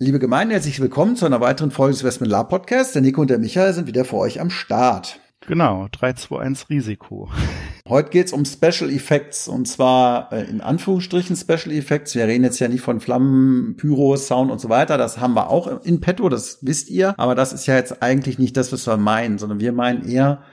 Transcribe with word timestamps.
Liebe 0.00 0.20
Gemeinde, 0.20 0.54
herzlich 0.54 0.78
willkommen 0.78 1.16
zu 1.16 1.26
einer 1.26 1.40
weiteren 1.40 1.72
Folge 1.72 1.94
des 1.94 2.04
Westman 2.04 2.30
Lab 2.30 2.50
Podcast. 2.50 2.94
Der 2.94 3.02
Nico 3.02 3.20
und 3.20 3.30
der 3.30 3.40
Michael 3.40 3.72
sind 3.72 3.88
wieder 3.88 4.04
für 4.04 4.18
euch 4.18 4.40
am 4.40 4.48
Start. 4.48 5.18
Genau, 5.44 5.88
3, 5.90 6.12
2, 6.12 6.38
1 6.38 6.70
Risiko. 6.70 7.28
Heute 7.88 8.10
geht's 8.10 8.32
um 8.32 8.44
Special 8.44 8.92
Effects 8.92 9.48
und 9.48 9.66
zwar 9.66 10.32
äh, 10.32 10.44
in 10.44 10.60
Anführungsstrichen 10.60 11.34
Special 11.34 11.72
Effects. 11.72 12.14
Wir 12.14 12.28
reden 12.28 12.44
jetzt 12.44 12.60
ja 12.60 12.68
nicht 12.68 12.82
von 12.82 13.00
Flammen, 13.00 13.74
Pyro, 13.76 14.16
Sound 14.16 14.52
und 14.52 14.60
so 14.60 14.68
weiter. 14.68 14.98
Das 14.98 15.18
haben 15.18 15.34
wir 15.34 15.50
auch 15.50 15.82
in 15.84 16.00
petto, 16.00 16.28
das 16.28 16.58
wisst 16.62 16.90
ihr. 16.90 17.18
Aber 17.18 17.34
das 17.34 17.52
ist 17.52 17.66
ja 17.66 17.74
jetzt 17.74 18.00
eigentlich 18.00 18.38
nicht 18.38 18.56
das, 18.56 18.72
was 18.72 18.86
wir 18.86 18.98
meinen, 18.98 19.38
sondern 19.38 19.58
wir 19.58 19.72
meinen 19.72 20.08
eher 20.08 20.44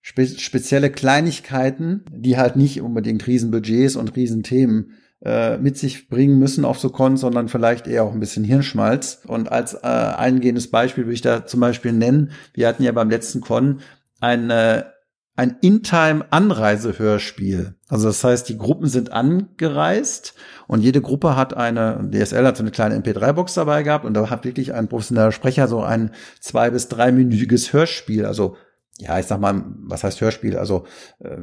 spe 0.00 0.26
spezielle 0.26 0.90
Kleinigkeiten, 0.90 2.06
die 2.10 2.38
halt 2.38 2.56
nicht 2.56 2.80
unbedingt 2.80 3.24
Riesenbudgets 3.24 3.94
und 3.94 4.16
Riesenthemen 4.16 4.94
äh, 5.22 5.58
mit 5.58 5.76
sich 5.76 6.08
bringen 6.08 6.38
müssen 6.38 6.64
auf 6.64 6.78
so 6.78 6.90
Con, 6.90 7.16
sondern 7.16 7.48
vielleicht 7.48 7.86
eher 7.86 8.04
auch 8.04 8.12
ein 8.12 8.20
bisschen 8.20 8.44
Hirnschmalz. 8.44 9.22
Und 9.26 9.52
als 9.52 9.74
äh, 9.74 9.86
eingehendes 9.86 10.70
Beispiel 10.70 11.04
würde 11.04 11.14
ich 11.14 11.20
da 11.20 11.46
zum 11.46 11.60
Beispiel 11.60 11.92
nennen, 11.92 12.32
wir 12.54 12.68
hatten 12.68 12.82
ja 12.82 12.92
beim 12.92 13.10
letzten 13.10 13.40
Con 13.40 13.80
ein, 14.20 14.50
äh, 14.50 14.84
ein 15.36 15.56
In-Time-Anreisehörspiel. 15.60 17.74
Also 17.88 18.08
das 18.08 18.24
heißt, 18.24 18.48
die 18.48 18.58
Gruppen 18.58 18.88
sind 18.88 19.12
angereist 19.12 20.34
und 20.66 20.80
jede 20.80 21.02
Gruppe 21.02 21.36
hat 21.36 21.54
eine, 21.54 22.08
DSL 22.12 22.46
hat 22.46 22.56
so 22.56 22.62
eine 22.62 22.70
kleine 22.70 22.98
MP3-Box 22.98 23.54
dabei 23.54 23.82
gehabt 23.82 24.04
und 24.04 24.14
da 24.14 24.30
hat 24.30 24.44
wirklich 24.44 24.74
ein 24.74 24.88
professioneller 24.88 25.32
Sprecher 25.32 25.68
so 25.68 25.82
ein 25.82 26.12
zwei- 26.40 26.70
bis 26.70 26.88
dreiminütiges 26.88 27.72
Hörspiel, 27.72 28.24
also 28.24 28.56
ja, 29.00 29.18
ich 29.18 29.26
sag 29.26 29.40
mal, 29.40 29.64
was 29.82 30.04
heißt 30.04 30.20
Hörspiel? 30.20 30.56
Also 30.56 30.84
äh, 31.18 31.38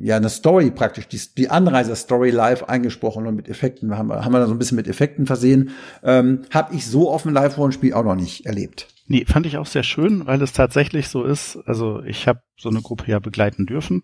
ja, 0.00 0.16
eine 0.16 0.28
Story 0.28 0.70
praktisch, 0.70 1.08
die, 1.08 1.20
die 1.36 1.48
Anreise-Story 1.48 2.30
live 2.30 2.64
eingesprochen 2.64 3.26
und 3.26 3.36
mit 3.36 3.48
Effekten, 3.48 3.96
haben, 3.96 4.12
haben 4.12 4.32
wir 4.32 4.40
da 4.40 4.46
so 4.46 4.52
ein 4.52 4.58
bisschen 4.58 4.76
mit 4.76 4.88
Effekten 4.88 5.26
versehen. 5.26 5.70
Ähm, 6.02 6.42
Habe 6.50 6.74
ich 6.74 6.86
so 6.86 7.10
auf 7.10 7.22
dem 7.22 7.32
Live-Rollenspiel 7.32 7.94
auch 7.94 8.04
noch 8.04 8.16
nicht 8.16 8.46
erlebt. 8.46 8.88
Nee, 9.06 9.24
fand 9.26 9.46
ich 9.46 9.56
auch 9.56 9.66
sehr 9.66 9.82
schön, 9.82 10.26
weil 10.26 10.40
es 10.42 10.52
tatsächlich 10.52 11.08
so 11.08 11.24
ist. 11.24 11.58
Also 11.66 12.02
ich 12.04 12.28
habe 12.28 12.42
so 12.56 12.68
eine 12.68 12.80
Gruppe 12.80 13.10
ja 13.10 13.18
begleiten 13.18 13.66
dürfen. 13.66 14.02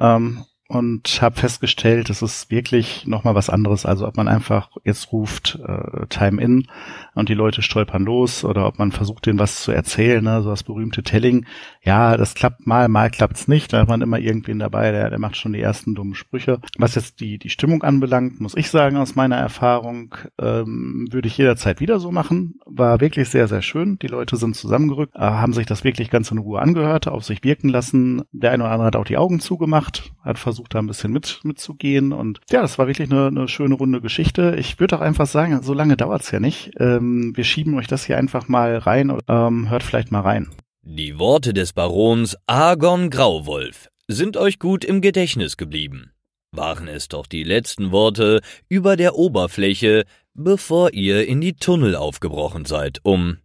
Ähm, 0.00 0.44
und 0.68 1.22
habe 1.22 1.40
festgestellt, 1.40 2.10
es 2.10 2.20
ist 2.20 2.50
wirklich 2.50 3.06
nochmal 3.06 3.34
was 3.34 3.48
anderes. 3.48 3.86
Also 3.86 4.06
ob 4.06 4.18
man 4.18 4.28
einfach 4.28 4.70
jetzt 4.84 5.12
ruft 5.12 5.58
äh, 5.66 6.06
Time 6.10 6.42
in 6.42 6.66
und 7.14 7.30
die 7.30 7.34
Leute 7.34 7.62
stolpern 7.62 8.04
los 8.04 8.44
oder 8.44 8.66
ob 8.66 8.78
man 8.78 8.92
versucht, 8.92 9.24
denen 9.24 9.38
was 9.38 9.62
zu 9.62 9.72
erzählen, 9.72 10.22
ne? 10.22 10.42
so 10.42 10.50
das 10.50 10.64
berühmte 10.64 11.02
Telling. 11.02 11.46
Ja, 11.82 12.18
das 12.18 12.34
klappt 12.34 12.66
mal, 12.66 12.88
mal 12.88 13.10
klappt's 13.10 13.48
nicht. 13.48 13.72
Da 13.72 13.80
hat 13.80 13.88
man 13.88 14.02
immer 14.02 14.18
irgendwen 14.18 14.58
dabei, 14.58 14.92
der, 14.92 15.08
der 15.08 15.18
macht 15.18 15.38
schon 15.38 15.54
die 15.54 15.60
ersten 15.60 15.94
dummen 15.94 16.14
Sprüche. 16.14 16.60
Was 16.76 16.94
jetzt 16.96 17.20
die, 17.20 17.38
die 17.38 17.48
Stimmung 17.48 17.82
anbelangt, 17.82 18.38
muss 18.38 18.54
ich 18.54 18.68
sagen, 18.68 18.98
aus 18.98 19.14
meiner 19.14 19.36
Erfahrung, 19.36 20.14
ähm, 20.38 21.08
würde 21.10 21.28
ich 21.28 21.38
jederzeit 21.38 21.80
wieder 21.80 21.98
so 21.98 22.12
machen. 22.12 22.60
War 22.66 23.00
wirklich 23.00 23.30
sehr, 23.30 23.48
sehr 23.48 23.62
schön. 23.62 23.98
Die 24.00 24.06
Leute 24.06 24.36
sind 24.36 24.54
zusammengerückt, 24.54 25.16
äh, 25.16 25.20
haben 25.20 25.54
sich 25.54 25.64
das 25.64 25.82
wirklich 25.82 26.10
ganz 26.10 26.30
in 26.30 26.36
Ruhe 26.36 26.60
angehört, 26.60 27.08
auf 27.08 27.24
sich 27.24 27.42
wirken 27.42 27.70
lassen. 27.70 28.22
Der 28.32 28.50
eine 28.50 28.64
oder 28.64 28.72
andere 28.72 28.86
hat 28.88 28.96
auch 28.96 29.04
die 29.04 29.16
Augen 29.16 29.40
zugemacht, 29.40 30.12
hat 30.22 30.38
versucht, 30.38 30.57
versucht 30.58 30.74
da 30.74 30.80
ein 30.80 30.86
bisschen 30.88 31.12
mit, 31.12 31.40
mitzugehen. 31.44 32.12
Und 32.12 32.40
ja, 32.50 32.60
das 32.60 32.78
war 32.78 32.88
wirklich 32.88 33.10
eine, 33.10 33.28
eine 33.28 33.46
schöne 33.46 33.76
runde 33.76 34.00
Geschichte. 34.00 34.56
Ich 34.58 34.80
würde 34.80 34.96
auch 34.96 35.00
einfach 35.00 35.26
sagen, 35.26 35.62
so 35.62 35.72
lange 35.72 35.96
dauert's 35.96 36.32
ja 36.32 36.40
nicht. 36.40 36.72
Ähm, 36.80 37.32
wir 37.36 37.44
schieben 37.44 37.76
euch 37.76 37.86
das 37.86 38.04
hier 38.04 38.18
einfach 38.18 38.48
mal 38.48 38.78
rein. 38.78 39.16
Ähm, 39.28 39.70
hört 39.70 39.84
vielleicht 39.84 40.10
mal 40.10 40.22
rein. 40.22 40.48
Die 40.82 41.18
Worte 41.18 41.54
des 41.54 41.72
Barons 41.72 42.36
Argon 42.46 43.10
Grauwolf 43.10 43.88
sind 44.08 44.36
euch 44.36 44.58
gut 44.58 44.84
im 44.84 45.00
Gedächtnis 45.00 45.56
geblieben. 45.56 46.10
Waren 46.50 46.88
es 46.88 47.06
doch 47.08 47.26
die 47.26 47.44
letzten 47.44 47.92
Worte 47.92 48.40
über 48.68 48.96
der 48.96 49.14
Oberfläche, 49.14 50.06
bevor 50.34 50.92
ihr 50.92 51.28
in 51.28 51.40
die 51.40 51.54
Tunnel 51.54 51.94
aufgebrochen 51.94 52.64
seid, 52.64 53.00
um 53.04 53.36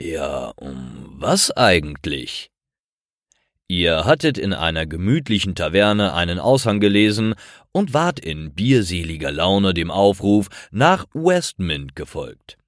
ja, 0.00 0.52
um 0.56 1.14
was 1.18 1.50
eigentlich? 1.52 2.50
Ihr 3.68 4.04
hattet 4.04 4.36
in 4.36 4.52
einer 4.52 4.84
gemütlichen 4.84 5.54
Taverne 5.54 6.12
einen 6.12 6.38
Aushang 6.38 6.80
gelesen 6.80 7.34
und 7.72 7.94
wart 7.94 8.20
in 8.20 8.54
bierseliger 8.54 9.32
Laune 9.32 9.72
dem 9.72 9.90
Aufruf 9.90 10.48
nach 10.70 11.06
Westmint 11.14 11.96
gefolgt. 11.96 12.58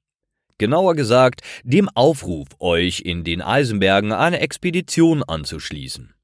Genauer 0.58 0.94
gesagt, 0.94 1.42
dem 1.64 1.90
Aufruf, 1.90 2.48
euch 2.60 3.00
in 3.00 3.24
den 3.24 3.42
Eisenbergen 3.42 4.12
eine 4.12 4.40
Expedition 4.40 5.22
anzuschließen. 5.22 6.14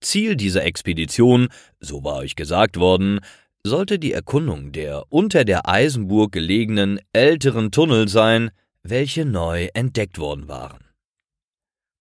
Ziel 0.00 0.36
dieser 0.36 0.64
Expedition, 0.64 1.48
so 1.78 2.04
war 2.04 2.16
euch 2.16 2.36
gesagt 2.36 2.78
worden, 2.78 3.20
sollte 3.64 3.98
die 3.98 4.12
Erkundung 4.12 4.72
der 4.72 5.04
unter 5.10 5.44
der 5.44 5.68
Eisenburg 5.68 6.32
gelegenen 6.32 7.00
älteren 7.12 7.70
Tunnel 7.70 8.08
sein, 8.08 8.50
welche 8.82 9.26
neu 9.26 9.68
entdeckt 9.74 10.18
worden 10.18 10.48
waren. 10.48 10.83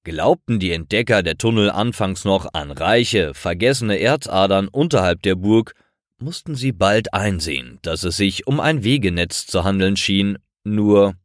Glaubten 0.06 0.60
die 0.60 0.72
Entdecker 0.72 1.24
der 1.24 1.38
Tunnel 1.38 1.70
anfangs 1.70 2.26
noch 2.26 2.54
an 2.54 2.72
reiche, 2.72 3.34
vergessene 3.34 4.00
Erzadern 4.00 4.68
unterhalb 4.68 5.22
der 5.22 5.36
Burg, 5.36 5.76
mussten 6.18 6.56
sie 6.56 6.74
bald 6.74 7.14
einsehen, 7.14 7.80
dass 7.84 8.04
es 8.04 8.18
sich 8.18 8.46
um 8.46 8.60
ein 8.60 8.84
Wegenetz 8.84 9.46
zu 9.46 9.64
handeln 9.64 9.96
schien, 9.96 10.38
nur 10.66 11.16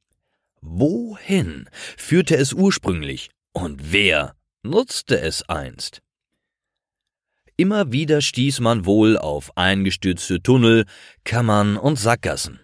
wohin 0.61 1.69
führte 1.97 2.37
es 2.37 2.53
ursprünglich 2.53 3.31
und 3.53 3.93
wer 3.93 4.37
nutzte 4.63 5.21
es 5.21 5.49
einst? 5.49 6.01
Immer 7.57 7.91
wieder 7.91 8.21
stieß 8.21 8.61
man 8.61 8.87
wohl 8.87 9.19
auf 9.19 9.57
eingestürzte 9.57 10.41
Tunnel, 10.41 10.85
Kammern 11.25 11.77
und 11.77 11.99
Sackgassen. 11.99 12.61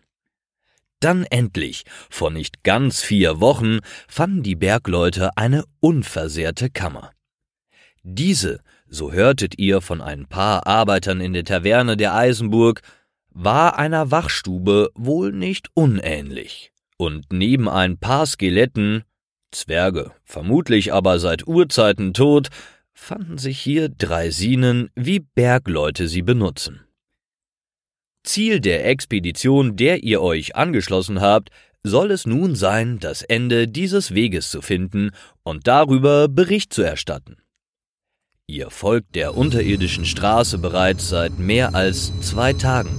Dann 1.05 1.25
endlich, 1.25 1.85
vor 2.09 2.31
nicht 2.31 2.63
ganz 2.63 3.03
vier 3.03 3.39
Wochen, 3.39 3.81
fanden 4.09 4.43
die 4.43 4.55
Bergleute 4.55 5.37
eine 5.37 5.65
unversehrte 5.81 6.71
Kammer. 6.71 7.11
Diese, 8.03 8.61
so 8.89 9.13
hörtet 9.13 9.59
ihr 9.59 9.83
von 9.83 10.01
ein 10.01 10.25
paar 10.25 10.67
Arbeitern 10.67 11.21
in 11.21 11.35
der 11.35 11.45
Taverne 11.45 11.99
der 11.99 12.15
Eisenburg, 12.15 12.81
war 13.29 13.79
einer 13.79 14.11
Wachstube 14.13 14.93
wohl 14.95 15.31
nicht 15.33 15.69
unähnlich. 15.75 16.73
Und 16.97 17.31
neben 17.35 17.69
ein 17.69 17.99
paar 17.99 18.25
Skeletten, 18.25 19.05
Zwerge, 19.51 20.13
vermutlich 20.25 20.95
aber 20.95 21.19
seit 21.19 21.47
Urzeiten 21.47 22.15
tot, 22.15 22.49
fanden 22.95 23.37
sich 23.37 23.61
hier 23.61 23.91
Draisinen, 23.91 24.89
wie 24.95 25.21
Bergleute 25.21 26.09
sie 26.09 26.23
benutzen. 26.23 26.81
Ziel 28.25 28.61
der 28.61 28.87
Expedition, 28.87 29.77
der 29.77 30.03
ihr 30.03 30.21
euch 30.21 30.57
angeschlossen 30.57 31.21
habt, 31.21 31.51
soll 31.83 32.11
es 32.11 32.27
nun 32.27 32.57
sein, 32.57 32.99
das 32.99 33.23
Ende 33.23 33.69
dieses 33.69 34.15
Weges 34.15 34.51
zu 34.51 34.63
finden 34.63 35.11
und 35.43 35.67
darüber 35.67 36.29
Bericht 36.29 36.73
zu 36.73 36.83
erstatten. 36.83 37.37
Ihr 38.47 38.71
folgt 38.71 39.15
der 39.15 39.37
unterirdischen 39.37 40.05
Straße 40.05 40.59
bereits 40.59 41.09
seit 41.09 41.39
mehr 41.39 41.75
als 41.75 42.13
zwei 42.21 42.53
Tagen. 42.55 42.91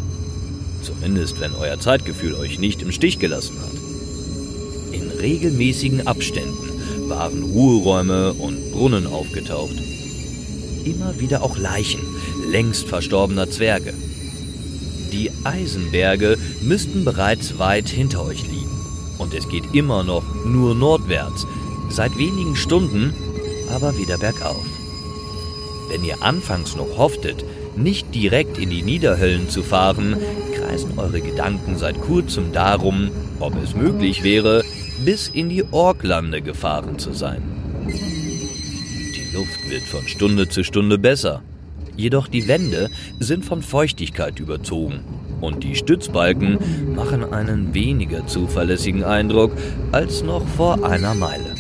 Zumindest 0.81 1.39
wenn 1.39 1.54
euer 1.56 1.80
Zeitgefühl 1.80 2.36
euch 2.36 2.60
nicht 2.60 2.81
im 2.83 2.92
Stich 2.92 3.19
gelassen 3.19 3.60
hat. 3.60 4.94
In 4.94 5.10
regelmäßigen 5.19 6.07
Abständen 6.07 7.10
waren 7.10 7.44
Ruheräume 7.44 8.33
und 8.33 8.72
Brunnen 8.72 9.07
aufgetaucht. 9.07 9.75
Immer 10.83 11.19
wieder 11.19 11.44
auch 11.44 11.57
Leichen 11.57 12.01
längst 12.51 12.88
verstorbener 12.88 13.50
Zwerge. 13.50 13.94
Die 15.15 15.31
Eisenberge 15.45 16.38
müssten 16.62 17.06
bereits 17.06 17.57
weit 17.57 17.88
hinter 17.88 18.25
euch 18.25 18.44
liegen. 18.51 18.77
Und 19.17 19.33
es 19.33 19.47
geht 19.47 19.63
immer 19.73 20.03
noch 20.03 20.25
nur 20.44 20.75
nordwärts, 20.75 21.47
seit 21.89 22.17
wenigen 22.17 22.57
Stunden, 22.57 23.13
aber 23.73 23.97
wieder 23.97 24.17
bergauf. 24.17 24.65
Wenn 25.89 26.03
ihr 26.03 26.21
anfangs 26.21 26.75
noch 26.75 26.97
hofftet, 26.97 27.45
nicht 27.77 28.13
direkt 28.13 28.57
in 28.57 28.69
die 28.69 28.81
Niederhöllen 28.81 29.50
zu 29.50 29.63
fahren, 29.63 30.17
kreisen 30.53 31.00
eure 31.00 31.21
Gedanken 31.21 31.77
seit 31.77 32.01
kurzem 32.01 32.51
darum, 32.51 33.09
ob 33.39 33.56
es 33.63 33.73
möglich 33.73 34.21
wäre, 34.21 34.65
bis 35.06 35.29
in 35.29 35.47
die 35.47 35.63
Orklande 35.71 36.41
gefahren 36.41 37.00
zu 37.00 37.13
sein. 37.13 37.41
Die 37.88 39.33
Luft 39.33 39.69
wird 39.69 39.83
von 39.83 40.06
Stunde 40.09 40.50
zu 40.50 40.65
Stunde 40.65 40.97
besser. 40.97 41.41
Jedoch 41.97 42.27
die 42.27 42.47
Wände 42.47 42.89
sind 43.19 43.45
von 43.45 43.62
Feuchtigkeit 43.62 44.39
überzogen 44.39 45.00
und 45.42 45.63
die 45.63 45.75
Stützbalken 45.75 46.59
machen 46.95 47.33
einen 47.33 47.74
weniger 47.74 48.27
zuverlässigen 48.27 49.03
Eindruck 49.03 49.51
als 49.92 50.24
noch 50.24 50.45
vor 50.47 50.83
einer 50.86 51.13
Meile. 51.13 51.56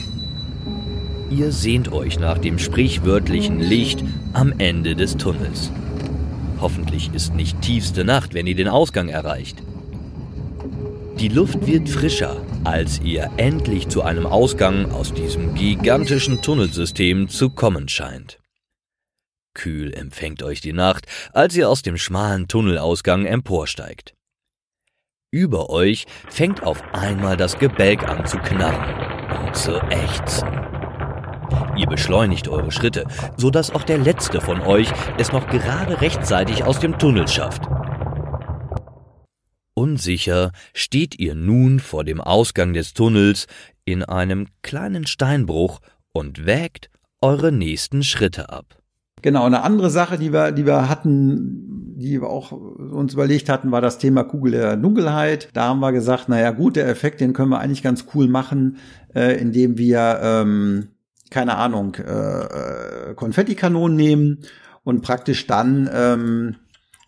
Ihr 1.29 1.51
sehnt 1.51 1.91
euch 1.91 2.19
nach 2.19 2.37
dem 2.37 2.59
sprichwörtlichen 2.59 3.59
Licht 3.59 4.03
am 4.33 4.53
Ende 4.57 4.95
des 4.95 5.17
Tunnels. 5.17 5.71
Hoffentlich 6.59 7.11
ist 7.13 7.33
nicht 7.35 7.61
tiefste 7.61 8.05
Nacht, 8.05 8.33
wenn 8.33 8.47
ihr 8.47 8.55
den 8.55 8.67
Ausgang 8.67 9.09
erreicht. 9.09 9.57
Die 11.19 11.29
Luft 11.29 11.65
wird 11.65 11.89
frischer, 11.89 12.37
als 12.63 12.99
ihr 13.01 13.29
endlich 13.37 13.87
zu 13.87 14.01
einem 14.01 14.25
Ausgang 14.25 14.91
aus 14.91 15.13
diesem 15.13 15.55
gigantischen 15.55 16.41
Tunnelsystem 16.41 17.29
zu 17.29 17.49
kommen 17.49 17.87
scheint. 17.87 18.39
Kühl 19.55 19.91
empfängt 19.91 20.43
euch 20.43 20.61
die 20.61 20.73
Nacht, 20.73 21.07
als 21.33 21.55
ihr 21.55 21.67
aus 21.67 21.81
dem 21.81 21.97
schmalen 21.97 22.47
Tunnelausgang 22.47 23.25
emporsteigt. 23.25 24.13
Über 25.31 25.69
euch 25.71 26.05
fängt 26.29 26.61
auf 26.61 26.83
einmal 26.93 27.35
das 27.35 27.57
Gebälk 27.57 28.07
an 28.07 28.25
zu 28.27 28.37
knarren 28.37 29.47
und 29.47 29.55
zu 29.55 29.81
ächzen. 29.89 30.47
Ihr 31.77 31.87
beschleunigt 31.87 32.47
eure 32.47 32.71
Schritte, 32.71 33.05
so 33.37 33.49
dass 33.49 33.71
auch 33.71 33.83
der 33.83 33.97
letzte 33.97 34.39
von 34.39 34.61
euch 34.61 34.87
es 35.17 35.31
noch 35.31 35.47
gerade 35.47 35.99
rechtzeitig 36.01 36.63
aus 36.63 36.79
dem 36.79 36.97
Tunnel 36.97 37.27
schafft. 37.27 37.63
Unsicher 39.73 40.51
steht 40.73 41.19
ihr 41.19 41.35
nun 41.35 41.79
vor 41.79 42.05
dem 42.05 42.21
Ausgang 42.21 42.73
des 42.73 42.93
Tunnels 42.93 43.47
in 43.83 44.03
einem 44.03 44.47
kleinen 44.61 45.05
Steinbruch 45.05 45.81
und 46.13 46.45
wägt 46.45 46.89
eure 47.21 47.51
nächsten 47.51 48.03
Schritte 48.03 48.49
ab. 48.49 48.77
Genau, 49.25 49.43
eine 49.43 49.63
andere 49.63 49.89
Sache, 49.89 50.19
die 50.19 50.31
wir, 50.31 50.51
die 50.51 50.67
wir 50.67 50.87
hatten, 50.87 51.95
die 51.97 52.21
wir 52.21 52.29
auch 52.29 52.51
uns 52.51 53.15
überlegt 53.15 53.49
hatten, 53.49 53.71
war 53.71 53.81
das 53.81 53.97
Thema 53.97 54.23
Kugel 54.23 54.51
der 54.51 54.77
Dunkelheit. 54.77 55.49
Da 55.53 55.63
haben 55.63 55.79
wir 55.79 55.91
gesagt, 55.91 56.29
naja 56.29 56.51
gut, 56.51 56.75
der 56.75 56.87
Effekt, 56.87 57.21
den 57.21 57.33
können 57.33 57.49
wir 57.49 57.57
eigentlich 57.57 57.81
ganz 57.81 58.05
cool 58.13 58.27
machen, 58.27 58.77
äh, 59.15 59.35
indem 59.41 59.79
wir, 59.79 60.19
ähm, 60.21 60.89
keine 61.31 61.57
Ahnung, 61.57 61.95
äh, 61.95 62.01
äh 62.01 63.15
Konfettikanonen 63.15 63.97
nehmen 63.97 64.41
und 64.83 65.01
praktisch 65.01 65.47
dann 65.47 65.89
ähm, 65.91 66.57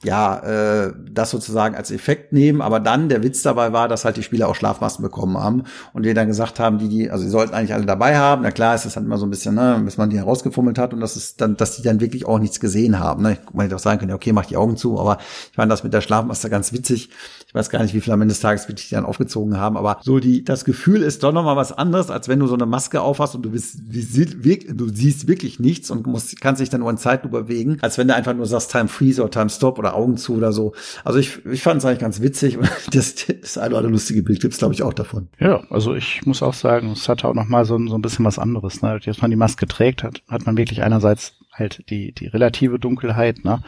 ja, 0.03 0.85
äh, 0.85 0.94
das 1.09 1.31
sozusagen 1.31 1.75
als 1.75 1.89
Effekt 1.89 2.31
nehmen, 2.31 2.61
aber 2.61 2.79
dann 2.79 3.09
der 3.09 3.23
Witz 3.23 3.41
dabei 3.41 3.73
war, 3.73 3.88
dass 3.88 4.05
halt 4.05 4.15
die 4.17 4.21
Spieler 4.21 4.47
auch 4.47 4.53
Schlafmasken 4.53 5.01
bekommen 5.01 5.38
haben 5.39 5.63
und 5.94 6.03
wir 6.03 6.13
dann 6.13 6.27
gesagt 6.27 6.59
haben, 6.59 6.77
die, 6.77 6.88
die, 6.88 7.09
also 7.09 7.23
sie 7.23 7.31
sollten 7.31 7.55
eigentlich 7.55 7.73
alle 7.73 7.88
dabei 7.88 8.15
haben. 8.15 8.44
Na 8.44 8.51
klar, 8.51 8.75
ist 8.75 8.85
das 8.85 8.95
halt 8.95 9.07
immer 9.07 9.17
so 9.17 9.25
ein 9.25 9.31
bisschen, 9.31 9.55
ne, 9.55 9.81
bis 9.83 9.97
man 9.97 10.11
die 10.11 10.17
herausgefummelt 10.17 10.77
hat 10.77 10.94
und 10.94 10.99
das 10.99 11.17
ist 11.17 11.41
dann, 11.41 11.57
dass 11.57 11.77
die 11.77 11.81
dann 11.81 11.99
wirklich 11.99 12.27
auch 12.27 12.38
nichts 12.38 12.59
gesehen 12.59 12.99
haben. 12.99 13.23
Ne? 13.23 13.39
Ich 13.41 13.59
hätte 13.59 13.75
auch 13.75 13.79
sagen 13.79 13.99
können, 13.99 14.13
okay, 14.13 14.33
mach 14.33 14.45
die 14.45 14.55
Augen 14.55 14.77
zu, 14.77 14.99
aber 14.99 15.17
ich 15.49 15.55
fand 15.55 15.71
das 15.71 15.83
mit 15.83 15.94
der 15.94 16.01
Schlafmaske 16.01 16.47
ganz 16.49 16.73
witzig. 16.73 17.09
Ich 17.47 17.55
weiß 17.55 17.71
gar 17.71 17.81
nicht, 17.81 17.95
wie 17.95 18.01
viel 18.01 18.13
am 18.13 18.21
Ende 18.21 18.33
des 18.33 18.41
Tages 18.41 18.67
wirklich 18.67 18.89
die 18.89 18.95
dann 18.95 19.05
aufgezogen 19.05 19.57
haben, 19.57 19.77
aber 19.77 19.97
so 20.03 20.19
die, 20.19 20.44
das 20.44 20.63
Gefühl 20.63 21.01
ist 21.01 21.23
doch 21.23 21.31
nochmal 21.31 21.55
was 21.55 21.71
anderes, 21.71 22.11
als 22.11 22.27
wenn 22.27 22.39
du 22.39 22.45
so 22.45 22.53
eine 22.53 22.67
Maske 22.67 23.01
aufhast 23.01 23.33
und 23.33 23.41
du 23.41 23.49
bist, 23.49 23.79
du 23.79 24.89
siehst 24.89 25.27
wirklich 25.27 25.59
nichts 25.59 25.89
und 25.89 26.05
musst, 26.05 26.39
kannst 26.39 26.61
dich 26.61 26.69
dann 26.69 26.81
nur 26.81 26.91
in 26.91 26.97
Zeitlupe 26.97 27.41
bewegen, 27.41 27.79
als 27.81 27.97
wenn 27.97 28.07
du 28.07 28.13
einfach 28.13 28.35
nur 28.35 28.45
sagst 28.45 28.71
Time 28.71 28.89
Freeze 28.89 29.21
oder 29.23 29.31
Time 29.31 29.49
Stop 29.49 29.79
oder 29.79 29.87
Augen 29.94 30.18
zu 30.18 30.36
oder 30.36 30.51
so. 30.51 30.74
Also 31.04 31.19
ich, 31.19 31.45
ich 31.45 31.62
fand 31.62 31.80
es 31.80 31.86
eigentlich 31.86 32.00
ganz 32.00 32.22
witzig 32.22 32.57
das, 32.92 33.16
das 33.16 33.57
eine 33.57 33.69
oder 33.69 33.78
andere 33.78 33.94
lustige 33.94 34.24
Bild 34.24 34.42
gibt's 34.42 34.57
glaube 34.57 34.74
ich 34.74 34.84
auch 34.84 34.94
davon. 34.94 35.30
Ja, 35.39 35.62
also 35.69 35.95
ich 35.95 36.25
muss 36.25 36.44
auch 36.44 36.54
sagen, 36.54 36.92
es 36.92 37.07
hatte 37.10 37.28
auch 37.28 37.34
noch 37.34 37.48
mal 37.48 37.66
so, 37.66 37.78
so 37.88 37.95
ein 37.95 38.01
bisschen 38.01 38.25
was 38.25 38.39
anderes. 38.39 38.81
Ne? 38.81 39.00
Jetzt 39.01 39.22
man 39.22 39.31
die 39.31 39.38
Maske 39.38 39.68
trägt, 39.68 40.04
hat, 40.04 40.22
hat 40.28 40.45
man 40.45 40.57
wirklich 40.57 40.84
einerseits 40.84 41.34
halt 41.51 41.89
die, 41.89 42.12
die 42.12 42.28
relative 42.28 42.80
Dunkelheit. 42.80 43.44
Ne? 43.44 43.62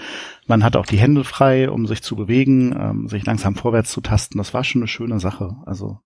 Man 0.48 0.64
hat 0.64 0.76
auch 0.76 0.86
die 0.86 1.00
Hände 1.00 1.24
frei, 1.24 1.70
um 1.70 1.88
sich 1.88 2.04
zu 2.04 2.16
bewegen, 2.16 2.76
ähm, 2.80 3.08
sich 3.08 3.26
langsam 3.26 3.56
vorwärts 3.56 3.92
zu 3.92 4.02
tasten. 4.02 4.38
Das 4.38 4.54
war 4.54 4.64
schon 4.64 4.82
eine 4.82 4.88
schöne 4.88 5.20
Sache. 5.20 5.56
Also 5.66 6.00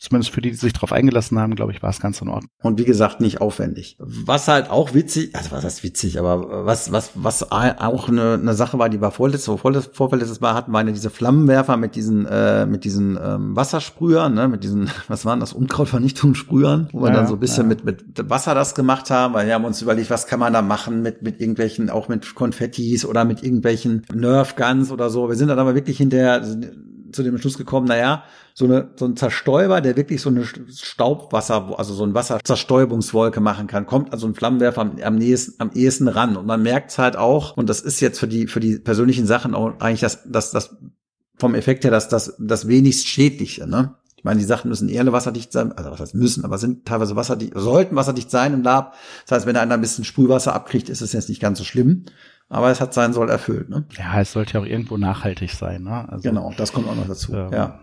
zumindest 0.00 0.32
für 0.32 0.40
die, 0.40 0.50
die 0.50 0.56
sich 0.56 0.72
darauf 0.72 0.92
eingelassen 0.92 1.38
haben, 1.38 1.54
glaube 1.54 1.72
ich, 1.72 1.82
war 1.82 1.90
es 1.90 2.00
ganz 2.00 2.22
in 2.22 2.28
Ordnung. 2.28 2.50
Und 2.62 2.78
wie 2.78 2.84
gesagt, 2.84 3.20
nicht 3.20 3.42
aufwendig. 3.42 3.96
Was 3.98 4.48
halt 4.48 4.70
auch 4.70 4.94
witzig, 4.94 5.34
also 5.36 5.52
was 5.52 5.62
heißt 5.62 5.84
witzig, 5.84 6.18
aber 6.18 6.64
was, 6.64 6.90
was, 6.90 7.10
was 7.14 7.52
auch 7.52 8.08
eine, 8.08 8.34
eine 8.40 8.54
Sache 8.54 8.78
war, 8.78 8.88
die 8.88 9.02
war 9.02 9.10
vorletztes, 9.10 9.60
vorletztes, 9.60 9.94
vorletztes 9.94 10.40
Mal 10.40 10.54
hatten, 10.54 10.72
waren 10.72 10.86
ja 10.86 10.94
diese 10.94 11.10
Flammenwerfer 11.10 11.76
mit 11.76 11.96
diesen, 11.96 12.24
äh, 12.24 12.64
mit 12.64 12.84
diesen 12.84 13.18
ähm, 13.22 13.54
Wassersprühern, 13.54 14.32
ne, 14.32 14.48
mit 14.48 14.64
diesen, 14.64 14.90
was 15.08 15.26
waren 15.26 15.38
das, 15.38 15.52
Unkrautvernichtungssprühern, 15.52 16.88
wo 16.92 17.02
wir 17.02 17.08
ja, 17.08 17.16
dann 17.16 17.26
so 17.26 17.34
ein 17.34 17.40
bisschen 17.40 17.64
ja. 17.64 17.68
mit, 17.68 17.84
mit 17.84 18.30
Wasser 18.30 18.54
das 18.54 18.74
gemacht 18.74 19.10
haben, 19.10 19.34
weil 19.34 19.46
wir 19.46 19.54
haben 19.54 19.66
uns 19.66 19.82
überlegt, 19.82 20.08
was 20.08 20.26
kann 20.26 20.40
man 20.40 20.54
da 20.54 20.62
machen 20.62 21.02
mit, 21.02 21.20
mit 21.20 21.40
irgendwelchen, 21.40 21.90
auch 21.90 22.08
mit 22.08 22.34
Konfettis 22.34 23.04
oder 23.04 23.26
mit 23.26 23.42
irgendwelchen 23.42 24.06
Nerf 24.14 24.56
Guns 24.56 24.90
oder 24.90 25.10
so. 25.10 25.28
Wir 25.28 25.36
sind 25.36 25.48
dann 25.48 25.58
aber 25.58 25.74
wirklich 25.74 25.98
hinterher 25.98 26.42
zu 27.12 27.22
dem 27.22 27.38
Schluss 27.38 27.58
gekommen, 27.58 27.86
naja, 27.86 28.24
so, 28.54 28.64
eine, 28.64 28.90
so 28.96 29.06
ein 29.06 29.16
Zerstäuber, 29.16 29.80
der 29.80 29.96
wirklich 29.96 30.20
so 30.20 30.30
eine 30.30 30.44
Staubwasser, 30.44 31.78
also 31.78 31.94
so 31.94 32.04
ein 32.04 32.14
Wasserzerstäubungswolke 32.14 33.40
machen 33.40 33.66
kann, 33.66 33.86
kommt 33.86 34.12
also 34.12 34.26
ein 34.26 34.34
Flammenwerfer 34.34 34.80
am, 34.82 34.96
am, 35.02 35.16
nächsten, 35.16 35.60
am 35.60 35.70
ehesten 35.72 36.08
ran. 36.08 36.36
Und 36.36 36.46
man 36.46 36.62
merkt 36.62 36.96
halt 36.98 37.16
auch, 37.16 37.56
und 37.56 37.68
das 37.68 37.80
ist 37.80 38.00
jetzt 38.00 38.18
für 38.18 38.28
die, 38.28 38.46
für 38.46 38.60
die 38.60 38.78
persönlichen 38.78 39.26
Sachen 39.26 39.54
auch 39.54 39.80
eigentlich 39.80 40.00
das, 40.00 40.20
das, 40.26 40.50
das 40.50 40.76
vom 41.38 41.54
Effekt 41.54 41.84
her 41.84 41.90
das, 41.90 42.08
das, 42.08 42.36
das 42.38 42.68
wenigst 42.68 43.06
schädliche, 43.06 43.66
ne? 43.66 43.96
Ich 44.16 44.24
meine, 44.24 44.38
die 44.38 44.44
Sachen 44.44 44.68
müssen 44.68 44.90
eher 44.90 45.10
wasserdicht 45.10 45.50
sein, 45.50 45.72
also 45.72 45.90
was 45.90 45.98
heißt 45.98 46.14
müssen, 46.14 46.44
aber 46.44 46.58
sind 46.58 46.84
teilweise 46.84 47.16
wasserdicht, 47.16 47.54
sollten 47.56 47.96
wasserdicht 47.96 48.30
sein 48.30 48.52
im 48.52 48.62
Lab. 48.62 48.94
Das 49.24 49.34
heißt, 49.34 49.46
wenn 49.46 49.56
einer 49.56 49.72
ein 49.72 49.80
bisschen 49.80 50.04
Sprühwasser 50.04 50.54
abkriegt, 50.54 50.90
ist 50.90 51.00
es 51.00 51.14
jetzt 51.14 51.30
nicht 51.30 51.40
ganz 51.40 51.56
so 51.56 51.64
schlimm 51.64 52.04
aber 52.50 52.70
es 52.70 52.80
hat 52.80 52.92
sein 52.92 53.12
soll 53.12 53.30
erfüllt. 53.30 53.70
Ne? 53.70 53.84
Ja, 53.96 54.20
es 54.20 54.32
sollte 54.32 54.54
ja 54.54 54.60
auch 54.60 54.66
irgendwo 54.66 54.96
nachhaltig 54.98 55.52
sein. 55.52 55.84
Ne? 55.84 56.06
Also, 56.10 56.28
genau, 56.28 56.52
das 56.56 56.72
kommt 56.72 56.88
auch 56.88 56.96
noch 56.96 57.06
dazu. 57.06 57.32
Ähm, 57.32 57.52
ja. 57.52 57.80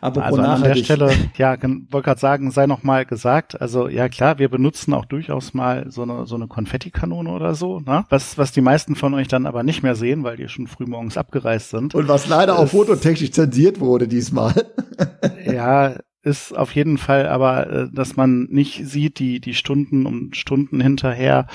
Aber 0.00 0.24
also 0.24 0.40
an 0.40 0.62
der 0.62 0.74
Stelle, 0.76 1.12
ja, 1.36 1.56
wollte 1.60 2.04
gerade 2.04 2.20
sagen, 2.20 2.50
sei 2.50 2.66
noch 2.66 2.82
mal 2.82 3.04
gesagt, 3.04 3.60
also 3.60 3.88
ja 3.88 4.08
klar, 4.08 4.38
wir 4.38 4.48
benutzen 4.48 4.94
auch 4.94 5.04
durchaus 5.04 5.52
mal 5.52 5.90
so 5.90 6.02
eine 6.02 6.26
so 6.26 6.36
eine 6.36 6.46
Konfettikanone 6.46 7.30
oder 7.30 7.54
so, 7.54 7.78
ne? 7.80 8.06
Was 8.08 8.38
was 8.38 8.50
die 8.50 8.62
meisten 8.62 8.96
von 8.96 9.12
euch 9.12 9.28
dann 9.28 9.44
aber 9.44 9.62
nicht 9.62 9.82
mehr 9.82 9.94
sehen, 9.94 10.24
weil 10.24 10.38
die 10.38 10.48
schon 10.48 10.68
früh 10.68 10.86
morgens 10.86 11.18
abgereist 11.18 11.68
sind. 11.68 11.94
Und 11.94 12.08
was 12.08 12.28
leider 12.28 12.58
auch 12.58 12.68
fototechnisch 12.68 13.32
zensiert 13.32 13.78
wurde 13.78 14.08
diesmal. 14.08 14.54
ja, 15.44 15.96
ist 16.22 16.56
auf 16.56 16.74
jeden 16.74 16.98
Fall 16.98 17.28
aber, 17.28 17.70
äh, 17.70 17.88
dass 17.92 18.16
man 18.16 18.48
nicht 18.50 18.86
sieht, 18.86 19.20
die, 19.20 19.40
die 19.40 19.54
Stunden 19.54 20.04
und 20.04 20.36
Stunden 20.36 20.80
hinterher. 20.80 21.46